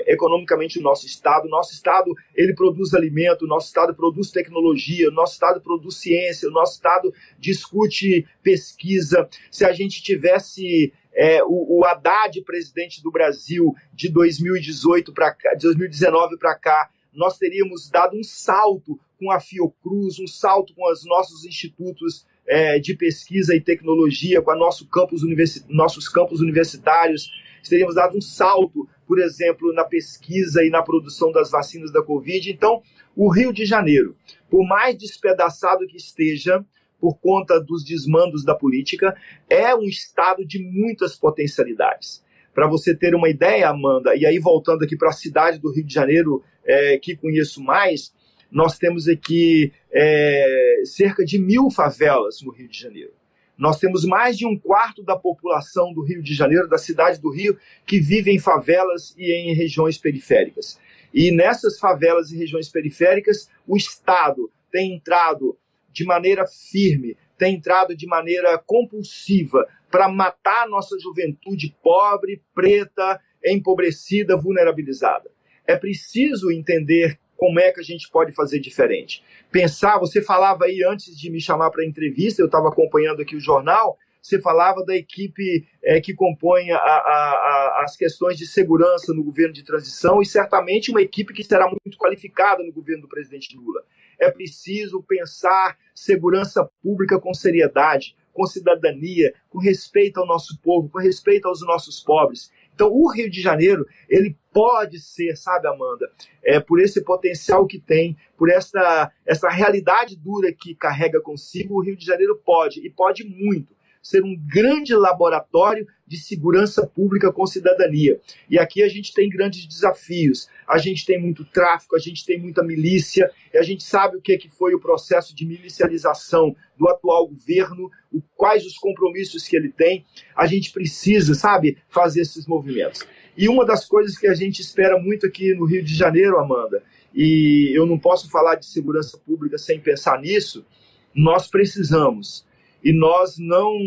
economicamente 0.07 0.79
o 0.79 0.81
nosso 0.81 1.05
estado. 1.05 1.49
Nosso 1.49 1.73
estado 1.73 2.13
ele 2.35 2.53
produz 2.53 2.93
alimento, 2.93 3.47
nosso 3.47 3.67
estado 3.67 3.93
produz 3.93 4.31
tecnologia, 4.31 5.09
nosso 5.11 5.33
estado 5.33 5.59
produz 5.61 5.97
ciência, 5.97 6.47
o 6.47 6.51
nosso 6.51 6.73
estado 6.73 7.13
discute 7.37 8.25
pesquisa. 8.41 9.27
Se 9.51 9.65
a 9.65 9.73
gente 9.73 10.01
tivesse 10.01 10.93
é, 11.13 11.43
o, 11.43 11.79
o 11.79 11.85
Haddad, 11.85 12.41
presidente 12.43 13.01
do 13.01 13.11
Brasil, 13.11 13.73
de 13.93 14.09
2018 14.09 15.11
para 15.11 15.33
cá, 15.33 15.53
de 15.53 15.63
2019 15.63 16.37
para 16.37 16.55
cá, 16.55 16.89
nós 17.13 17.37
teríamos 17.37 17.89
dado 17.89 18.15
um 18.15 18.23
salto 18.23 18.99
com 19.17 19.31
a 19.31 19.39
Fiocruz, 19.39 20.19
um 20.19 20.27
salto 20.27 20.73
com 20.73 20.89
os 20.89 21.03
nossos 21.05 21.43
institutos 21.43 22.25
é, 22.49 22.79
de 22.79 22.95
pesquisa 22.95 23.55
e 23.55 23.61
tecnologia, 23.61 24.41
com 24.41 24.55
nosso 24.55 24.87
campus 24.87 25.21
nossos 25.69 26.09
campos 26.09 26.41
universitários, 26.41 27.29
teríamos 27.69 27.93
dado 27.93 28.17
um 28.17 28.21
salto, 28.21 28.89
por 29.07 29.19
exemplo, 29.19 29.71
na 29.71 29.83
pesquisa 29.83 30.63
e 30.63 30.69
na 30.71 30.81
produção 30.81 31.31
das 31.31 31.51
vacinas 31.51 31.91
da 31.91 32.01
Covid. 32.01 32.49
Então, 32.49 32.81
o 33.15 33.29
Rio 33.29 33.53
de 33.53 33.65
Janeiro, 33.65 34.15
por 34.49 34.65
mais 34.67 34.97
despedaçado 34.97 35.85
que 35.85 35.97
esteja, 35.97 36.65
por 36.99 37.19
conta 37.19 37.59
dos 37.59 37.85
desmandos 37.85 38.43
da 38.43 38.55
política, 38.55 39.15
é 39.47 39.73
um 39.75 39.83
estado 39.83 40.43
de 40.43 40.57
muitas 40.59 41.15
potencialidades. 41.15 42.23
Para 42.53 42.67
você 42.67 42.95
ter 42.95 43.13
uma 43.13 43.29
ideia, 43.29 43.69
Amanda, 43.69 44.15
e 44.15 44.25
aí 44.25 44.39
voltando 44.39 44.83
aqui 44.83 44.97
para 44.97 45.09
a 45.09 45.13
cidade 45.13 45.59
do 45.59 45.71
Rio 45.71 45.85
de 45.85 45.93
Janeiro, 45.93 46.43
é, 46.65 46.97
que 46.97 47.15
conheço 47.15 47.63
mais, 47.63 48.11
nós 48.51 48.77
temos 48.77 49.07
aqui 49.07 49.71
é, 49.91 50.81
cerca 50.85 51.23
de 51.23 51.37
mil 51.37 51.69
favelas 51.69 52.41
no 52.41 52.51
Rio 52.51 52.67
de 52.67 52.79
Janeiro. 52.79 53.11
Nós 53.57 53.77
temos 53.77 54.05
mais 54.05 54.37
de 54.37 54.47
um 54.47 54.57
quarto 54.57 55.03
da 55.03 55.17
população 55.17 55.93
do 55.93 56.01
Rio 56.01 56.23
de 56.23 56.33
Janeiro, 56.33 56.67
da 56.67 56.77
cidade 56.77 57.19
do 57.19 57.29
Rio, 57.29 57.57
que 57.85 57.99
vive 57.99 58.31
em 58.31 58.39
favelas 58.39 59.13
e 59.17 59.31
em 59.33 59.53
regiões 59.53 59.97
periféricas. 59.97 60.79
E 61.13 61.29
nessas 61.29 61.77
favelas 61.77 62.31
e 62.31 62.37
regiões 62.37 62.69
periféricas, 62.69 63.49
o 63.67 63.75
Estado 63.75 64.49
tem 64.71 64.95
entrado 64.95 65.57
de 65.91 66.05
maneira 66.05 66.45
firme, 66.47 67.17
tem 67.37 67.55
entrado 67.55 67.95
de 67.95 68.07
maneira 68.07 68.57
compulsiva 68.57 69.67
para 69.91 70.07
matar 70.07 70.63
a 70.63 70.69
nossa 70.69 70.97
juventude 70.99 71.75
pobre, 71.83 72.41
preta, 72.53 73.19
empobrecida, 73.43 74.37
vulnerabilizada. 74.37 75.29
É 75.67 75.75
preciso 75.75 76.51
entender 76.51 77.19
como 77.39 77.57
é 77.57 77.71
que 77.71 77.79
a 77.79 77.83
gente 77.83 78.09
pode 78.11 78.33
fazer 78.33 78.59
diferente. 78.59 79.23
Pensar, 79.49 79.97
você 79.97 80.21
falava 80.21 80.65
aí 80.65 80.83
antes 80.83 81.17
de 81.17 81.31
me 81.31 81.39
chamar 81.39 81.71
para 81.71 81.85
entrevista, 81.85 82.41
eu 82.41 82.47
estava 82.47 82.67
acompanhando 82.67 83.21
aqui 83.21 83.35
o 83.35 83.39
jornal, 83.39 83.97
você 84.21 84.41
falava 84.41 84.83
da 84.83 84.93
equipe 84.93 85.65
é, 85.81 86.01
que 86.01 86.13
compõe 86.13 86.69
a, 86.69 86.77
a, 86.77 86.81
a, 86.81 87.83
as 87.85 87.95
questões 87.95 88.37
de 88.37 88.45
segurança 88.45 89.13
no 89.13 89.23
governo 89.23 89.53
de 89.53 89.63
transição 89.63 90.21
e 90.21 90.25
certamente 90.25 90.91
uma 90.91 91.01
equipe 91.01 91.33
que 91.33 91.43
será 91.43 91.65
muito 91.67 91.97
qualificada 91.97 92.61
no 92.61 92.73
governo 92.73 93.03
do 93.03 93.07
presidente 93.07 93.55
Lula. 93.55 93.81
É 94.19 94.29
preciso 94.29 95.01
pensar 95.01 95.77
segurança 95.95 96.69
pública 96.83 97.17
com 97.17 97.33
seriedade, 97.33 98.17
com 98.33 98.45
cidadania, 98.45 99.33
com 99.49 99.59
respeito 99.59 100.19
ao 100.19 100.27
nosso 100.27 100.59
povo, 100.61 100.89
com 100.89 100.99
respeito 100.99 101.47
aos 101.47 101.61
nossos 101.61 102.01
pobres. 102.01 102.51
Então, 102.79 102.93
o 102.93 103.11
Rio 103.11 103.29
de 103.29 103.41
Janeiro, 103.41 103.85
ele 104.07 104.37
pode 104.53 105.01
ser, 105.01 105.35
sabe, 105.35 105.67
Amanda, 105.67 106.09
é, 106.41 106.61
por 106.61 106.79
esse 106.79 107.03
potencial 107.03 107.67
que 107.67 107.77
tem, 107.77 108.15
por 108.37 108.49
essa, 108.49 109.11
essa 109.25 109.49
realidade 109.49 110.15
dura 110.15 110.53
que 110.53 110.73
carrega 110.73 111.19
consigo, 111.19 111.75
o 111.75 111.83
Rio 111.83 111.97
de 111.97 112.05
Janeiro 112.05 112.41
pode, 112.41 112.79
e 112.79 112.89
pode 112.89 113.25
muito 113.25 113.75
ser 114.01 114.23
um 114.23 114.35
grande 114.35 114.95
laboratório 114.95 115.85
de 116.07 116.17
segurança 116.17 116.87
pública 116.87 117.31
com 117.31 117.45
cidadania. 117.45 118.19
E 118.49 118.57
aqui 118.57 118.81
a 118.81 118.89
gente 118.89 119.13
tem 119.13 119.29
grandes 119.29 119.67
desafios. 119.67 120.47
A 120.67 120.77
gente 120.77 121.05
tem 121.05 121.21
muito 121.21 121.45
tráfico, 121.45 121.95
a 121.95 121.99
gente 121.99 122.25
tem 122.25 122.39
muita 122.39 122.63
milícia, 122.63 123.29
e 123.53 123.57
a 123.57 123.61
gente 123.61 123.83
sabe 123.83 124.17
o 124.17 124.21
que, 124.21 124.37
que 124.37 124.49
foi 124.49 124.73
o 124.73 124.79
processo 124.79 125.35
de 125.35 125.45
milicialização 125.45 126.55
do 126.77 126.87
atual 126.89 127.27
governo, 127.27 127.91
o, 128.11 128.21
quais 128.35 128.65
os 128.65 128.77
compromissos 128.77 129.47
que 129.47 129.55
ele 129.55 129.69
tem. 129.69 130.05
A 130.35 130.47
gente 130.47 130.71
precisa, 130.71 131.35
sabe, 131.35 131.77
fazer 131.87 132.21
esses 132.21 132.47
movimentos. 132.47 133.05
E 133.37 133.47
uma 133.47 133.65
das 133.65 133.85
coisas 133.85 134.17
que 134.17 134.27
a 134.27 134.33
gente 134.33 134.61
espera 134.61 134.99
muito 134.99 135.27
aqui 135.27 135.53
no 135.53 135.65
Rio 135.65 135.83
de 135.83 135.95
Janeiro, 135.95 136.39
Amanda, 136.39 136.83
e 137.13 137.71
eu 137.75 137.85
não 137.85 137.97
posso 137.97 138.29
falar 138.29 138.55
de 138.55 138.65
segurança 138.65 139.17
pública 139.17 139.57
sem 139.57 139.79
pensar 139.79 140.19
nisso, 140.19 140.65
nós 141.13 141.47
precisamos 141.47 142.45
e 142.83 142.93
nós 142.93 143.37
não 143.37 143.77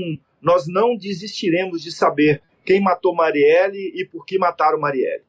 nós 0.41 0.67
não 0.67 0.97
desistiremos 0.97 1.81
de 1.81 1.93
saber 1.93 2.43
quem 2.65 2.81
matou 2.81 3.15
Marielle 3.15 3.93
e 3.95 4.05
por 4.05 4.27
que 4.27 4.39
mataram 4.39 4.81
Marielle. 4.81 5.23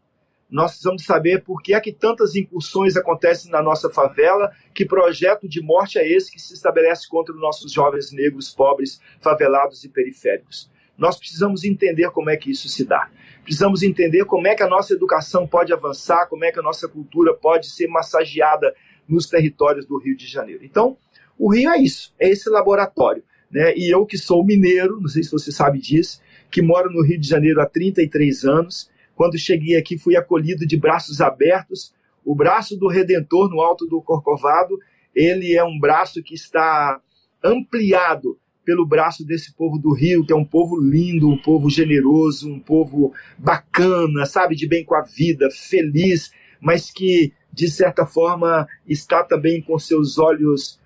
Nós 0.50 0.72
precisamos 0.72 1.04
saber 1.04 1.44
por 1.44 1.62
que 1.62 1.74
é 1.74 1.80
que 1.80 1.92
tantas 1.92 2.36
incursões 2.36 2.96
acontecem 2.96 3.52
na 3.52 3.62
nossa 3.62 3.90
favela, 3.90 4.52
que 4.74 4.86
projeto 4.86 5.48
de 5.48 5.62
morte 5.62 5.98
é 5.98 6.08
esse 6.08 6.32
que 6.32 6.40
se 6.40 6.54
estabelece 6.54 7.08
contra 7.08 7.34
os 7.34 7.42
nossos 7.42 7.72
jovens 7.72 8.12
negros, 8.12 8.52
pobres, 8.52 9.00
favelados 9.20 9.84
e 9.84 9.90
periféricos. 9.90 10.70
Nós 10.96 11.18
precisamos 11.18 11.64
entender 11.64 12.12
como 12.12 12.30
é 12.30 12.38
que 12.38 12.52
isso 12.52 12.70
se 12.70 12.86
dá. 12.86 13.10
Precisamos 13.44 13.82
entender 13.82 14.26
como 14.26 14.48
é 14.48 14.54
que 14.54 14.64
a 14.64 14.70
nossa 14.70 14.94
educação 14.94 15.48
pode 15.48 15.74
avançar, 15.74 16.28
como 16.28 16.46
é 16.46 16.52
que 16.52 16.60
a 16.60 16.64
nossa 16.64 16.88
cultura 16.88 17.34
pode 17.34 17.70
ser 17.70 17.88
massageada 17.88 18.76
nos 19.08 19.28
territórios 19.28 19.86
do 19.86 19.98
Rio 19.98 20.16
de 20.16 20.28
Janeiro. 20.28 20.64
Então, 20.64 20.98
o 21.38 21.52
Rio 21.52 21.72
é 21.72 21.78
isso, 21.80 22.14
é 22.20 22.30
esse 22.30 22.48
laboratório. 22.50 23.24
Né? 23.54 23.76
E 23.78 23.94
eu 23.94 24.04
que 24.04 24.18
sou 24.18 24.44
mineiro, 24.44 25.00
não 25.00 25.08
sei 25.08 25.22
se 25.22 25.32
você 25.32 25.52
sabe 25.52 25.80
disso, 25.80 26.20
que 26.50 26.60
moro 26.60 26.92
no 26.92 27.04
Rio 27.04 27.20
de 27.20 27.28
Janeiro 27.28 27.62
há 27.62 27.68
33 27.68 28.44
anos, 28.46 28.90
quando 29.16 29.38
cheguei 29.38 29.78
aqui 29.78 29.96
fui 29.96 30.16
acolhido 30.16 30.66
de 30.66 30.76
braços 30.76 31.22
abertos, 31.22 31.94
o 32.26 32.34
braço 32.34 32.76
do 32.76 32.88
Redentor 32.88 33.50
no 33.50 33.62
alto 33.62 33.86
do 33.86 34.02
Corcovado, 34.02 34.80
ele 35.14 35.56
é 35.56 35.64
um 35.64 35.80
braço 35.80 36.24
que 36.24 36.34
está 36.34 37.00
ampliado 37.44 38.40
pelo 38.66 38.88
braço 38.88 39.24
desse 39.24 39.54
povo 39.54 39.78
do 39.78 39.94
Rio, 39.94 40.26
que 40.26 40.34
é 40.34 40.36
um 40.36 40.46
povo 40.46 40.80
lindo, 40.80 41.30
um 41.30 41.38
povo 41.38 41.70
generoso, 41.70 42.50
um 42.50 42.60
povo 42.60 43.14
bacana, 43.38 44.26
sabe, 44.26 44.56
de 44.56 44.68
bem 44.68 44.84
com 44.84 44.96
a 44.96 45.02
vida, 45.02 45.50
feliz, 45.52 46.32
mas 46.60 46.90
que, 46.90 47.34
de 47.52 47.70
certa 47.70 48.06
forma, 48.06 48.66
está 48.88 49.22
também 49.22 49.62
com 49.62 49.78
seus 49.78 50.18
olhos 50.18 50.80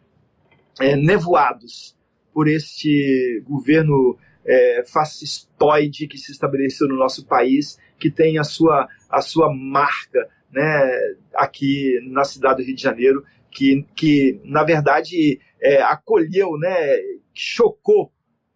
é, 0.82 0.96
nevoados 0.96 1.97
por 2.38 2.48
este 2.48 3.42
governo 3.48 4.16
é, 4.46 4.84
fascistoide 4.86 6.08
que 6.08 6.20
se 6.20 6.32
estabeleceu 6.32 6.88
no 6.88 6.96
nosso 6.96 7.26
país, 7.26 7.80
que 7.98 8.12
tem 8.12 8.38
a 8.38 8.44
sua, 8.44 8.88
a 9.10 9.24
sua 9.24 9.52
marca 9.52 10.30
né, 10.52 11.16
aqui 11.34 12.00
na 12.04 12.24
cidade 12.24 12.58
do 12.58 12.68
Rio 12.68 12.76
de 12.76 12.84
Janeiro, 12.84 13.26
que, 13.50 13.84
que 13.96 14.40
na 14.44 14.64
verdade 14.64 15.40
é, 15.60 15.82
acolheu, 15.82 16.60
né, 16.60 16.76
chocou 17.34 18.12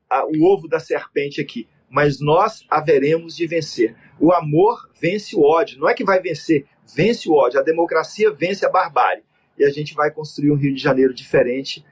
a, 0.08 0.28
o 0.28 0.44
ovo 0.44 0.68
da 0.68 0.80
serpente 0.80 1.42
aqui. 1.42 1.68
Mas 1.90 2.22
nós 2.22 2.64
haveremos 2.70 3.36
de 3.36 3.48
vencer. 3.48 3.96
O 4.20 4.32
amor 4.32 4.92
vence 5.02 5.36
o 5.36 5.42
ódio. 5.42 5.80
Não 5.80 5.90
é 5.90 5.96
que 5.96 6.04
vai 6.04 6.22
vencer, 6.22 6.68
vence 6.96 7.28
o 7.28 7.34
ódio. 7.34 7.60
A 7.60 7.64
democracia 7.64 8.30
vence 8.32 8.64
a 8.64 8.70
barbárie. 8.70 9.24
E 9.58 9.64
a 9.64 9.72
gente 9.72 9.96
vai 9.96 10.12
construir 10.12 10.52
um 10.52 10.56
Rio 10.56 10.76
de 10.76 10.80
Janeiro 10.80 11.16
diferente 11.16 11.84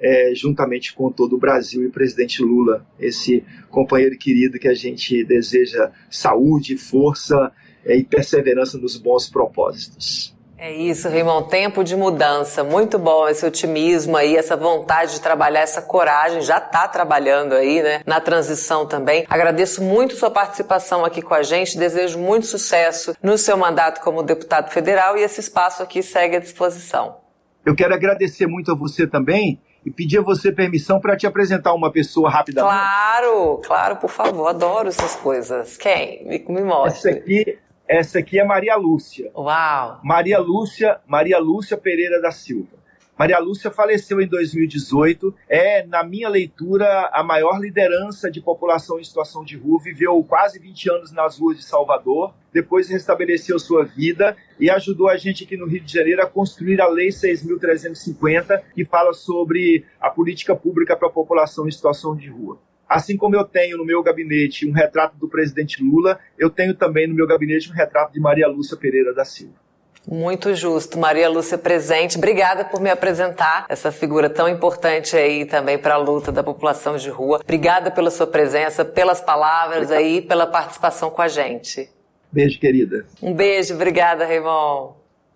é, 0.00 0.32
juntamente 0.34 0.94
com 0.94 1.10
todo 1.10 1.36
o 1.36 1.38
Brasil 1.38 1.82
e 1.82 1.86
o 1.86 1.92
presidente 1.92 2.42
Lula, 2.42 2.86
esse 2.98 3.44
companheiro 3.70 4.16
querido 4.16 4.58
que 4.58 4.68
a 4.68 4.74
gente 4.74 5.24
deseja 5.24 5.90
saúde, 6.10 6.76
força 6.76 7.52
é, 7.84 7.96
e 7.96 8.04
perseverança 8.04 8.78
nos 8.78 8.96
bons 8.96 9.28
propósitos. 9.28 10.36
É 10.60 10.72
isso, 10.72 11.08
Raymond. 11.08 11.48
Tempo 11.48 11.84
de 11.84 11.94
mudança. 11.94 12.64
Muito 12.64 12.98
bom 12.98 13.28
esse 13.28 13.46
otimismo 13.46 14.16
aí, 14.16 14.36
essa 14.36 14.56
vontade 14.56 15.12
de 15.12 15.20
trabalhar, 15.20 15.60
essa 15.60 15.80
coragem. 15.80 16.40
Já 16.42 16.58
está 16.58 16.88
trabalhando 16.88 17.52
aí, 17.52 17.80
né? 17.80 18.00
Na 18.04 18.20
transição 18.20 18.84
também. 18.84 19.24
Agradeço 19.30 19.80
muito 19.80 20.16
sua 20.16 20.32
participação 20.32 21.04
aqui 21.04 21.22
com 21.22 21.32
a 21.32 21.44
gente. 21.44 21.78
Desejo 21.78 22.18
muito 22.18 22.46
sucesso 22.46 23.14
no 23.22 23.38
seu 23.38 23.56
mandato 23.56 24.00
como 24.00 24.20
deputado 24.20 24.72
federal 24.72 25.16
e 25.16 25.22
esse 25.22 25.38
espaço 25.38 25.80
aqui 25.80 26.02
segue 26.02 26.34
à 26.34 26.40
disposição. 26.40 27.18
Eu 27.64 27.76
quero 27.76 27.94
agradecer 27.94 28.48
muito 28.48 28.72
a 28.72 28.74
você 28.74 29.06
também 29.06 29.60
e 29.88 29.90
pedir 29.90 30.18
a 30.18 30.22
você 30.22 30.52
permissão 30.52 31.00
para 31.00 31.16
te 31.16 31.26
apresentar 31.26 31.72
uma 31.72 31.90
pessoa 31.90 32.28
rapidamente. 32.30 32.74
Claro, 32.74 33.60
claro, 33.64 33.96
por 33.96 34.10
favor, 34.10 34.46
adoro 34.46 34.88
essas 34.88 35.16
coisas. 35.16 35.78
Quem? 35.78 36.26
Me, 36.26 36.44
me 36.46 36.62
mostre. 36.62 37.10
Essa 37.10 37.18
aqui, 37.18 37.58
essa 37.88 38.18
aqui 38.18 38.38
é 38.38 38.44
Maria 38.44 38.76
Lúcia. 38.76 39.30
Uau! 39.34 39.98
Maria 40.04 40.38
Lúcia, 40.38 41.00
Maria 41.06 41.38
Lúcia 41.38 41.76
Pereira 41.78 42.20
da 42.20 42.30
Silva. 42.30 42.77
Maria 43.18 43.40
Lúcia 43.40 43.68
faleceu 43.72 44.20
em 44.20 44.28
2018. 44.28 45.34
É, 45.48 45.84
na 45.84 46.04
minha 46.04 46.28
leitura, 46.28 47.10
a 47.12 47.20
maior 47.24 47.60
liderança 47.60 48.30
de 48.30 48.40
população 48.40 49.00
em 49.00 49.04
situação 49.04 49.44
de 49.44 49.56
rua. 49.56 49.82
Viveu 49.82 50.22
quase 50.22 50.60
20 50.60 50.90
anos 50.90 51.12
nas 51.12 51.36
ruas 51.36 51.56
de 51.56 51.64
Salvador. 51.64 52.32
Depois 52.52 52.88
restabeleceu 52.88 53.58
sua 53.58 53.84
vida 53.84 54.36
e 54.60 54.70
ajudou 54.70 55.08
a 55.08 55.16
gente 55.16 55.42
aqui 55.42 55.56
no 55.56 55.66
Rio 55.66 55.80
de 55.80 55.92
Janeiro 55.92 56.22
a 56.22 56.26
construir 56.26 56.80
a 56.80 56.86
Lei 56.86 57.08
6.350, 57.08 58.62
que 58.72 58.84
fala 58.84 59.12
sobre 59.12 59.84
a 60.00 60.10
política 60.10 60.54
pública 60.54 60.96
para 60.96 61.08
a 61.08 61.12
população 61.12 61.66
em 61.66 61.72
situação 61.72 62.14
de 62.14 62.28
rua. 62.28 62.60
Assim 62.88 63.16
como 63.16 63.34
eu 63.34 63.44
tenho 63.44 63.76
no 63.76 63.84
meu 63.84 64.00
gabinete 64.00 64.64
um 64.64 64.72
retrato 64.72 65.16
do 65.16 65.28
presidente 65.28 65.82
Lula, 65.82 66.20
eu 66.38 66.48
tenho 66.48 66.72
também 66.72 67.08
no 67.08 67.16
meu 67.16 67.26
gabinete 67.26 67.68
um 67.68 67.74
retrato 67.74 68.12
de 68.12 68.20
Maria 68.20 68.46
Lúcia 68.46 68.76
Pereira 68.76 69.12
da 69.12 69.24
Silva. 69.24 69.67
Muito 70.06 70.54
justo. 70.54 70.98
Maria 70.98 71.28
Lúcia 71.28 71.58
presente. 71.58 72.16
Obrigada 72.16 72.64
por 72.64 72.80
me 72.80 72.90
apresentar 72.90 73.66
essa 73.68 73.92
figura 73.92 74.30
tão 74.30 74.48
importante 74.48 75.16
aí 75.16 75.44
também 75.44 75.78
para 75.78 75.94
a 75.94 75.98
luta 75.98 76.32
da 76.32 76.42
população 76.42 76.96
de 76.96 77.10
rua. 77.10 77.40
Obrigada 77.42 77.90
pela 77.90 78.10
sua 78.10 78.26
presença, 78.26 78.84
pelas 78.84 79.20
palavras 79.20 79.90
aí, 79.90 80.22
pela 80.22 80.46
participação 80.46 81.10
com 81.10 81.22
a 81.22 81.28
gente. 81.28 81.90
Beijo, 82.30 82.58
querida. 82.58 83.06
Um 83.22 83.32
beijo. 83.32 83.74
Obrigada, 83.74 84.26
Raymond. 84.26 84.94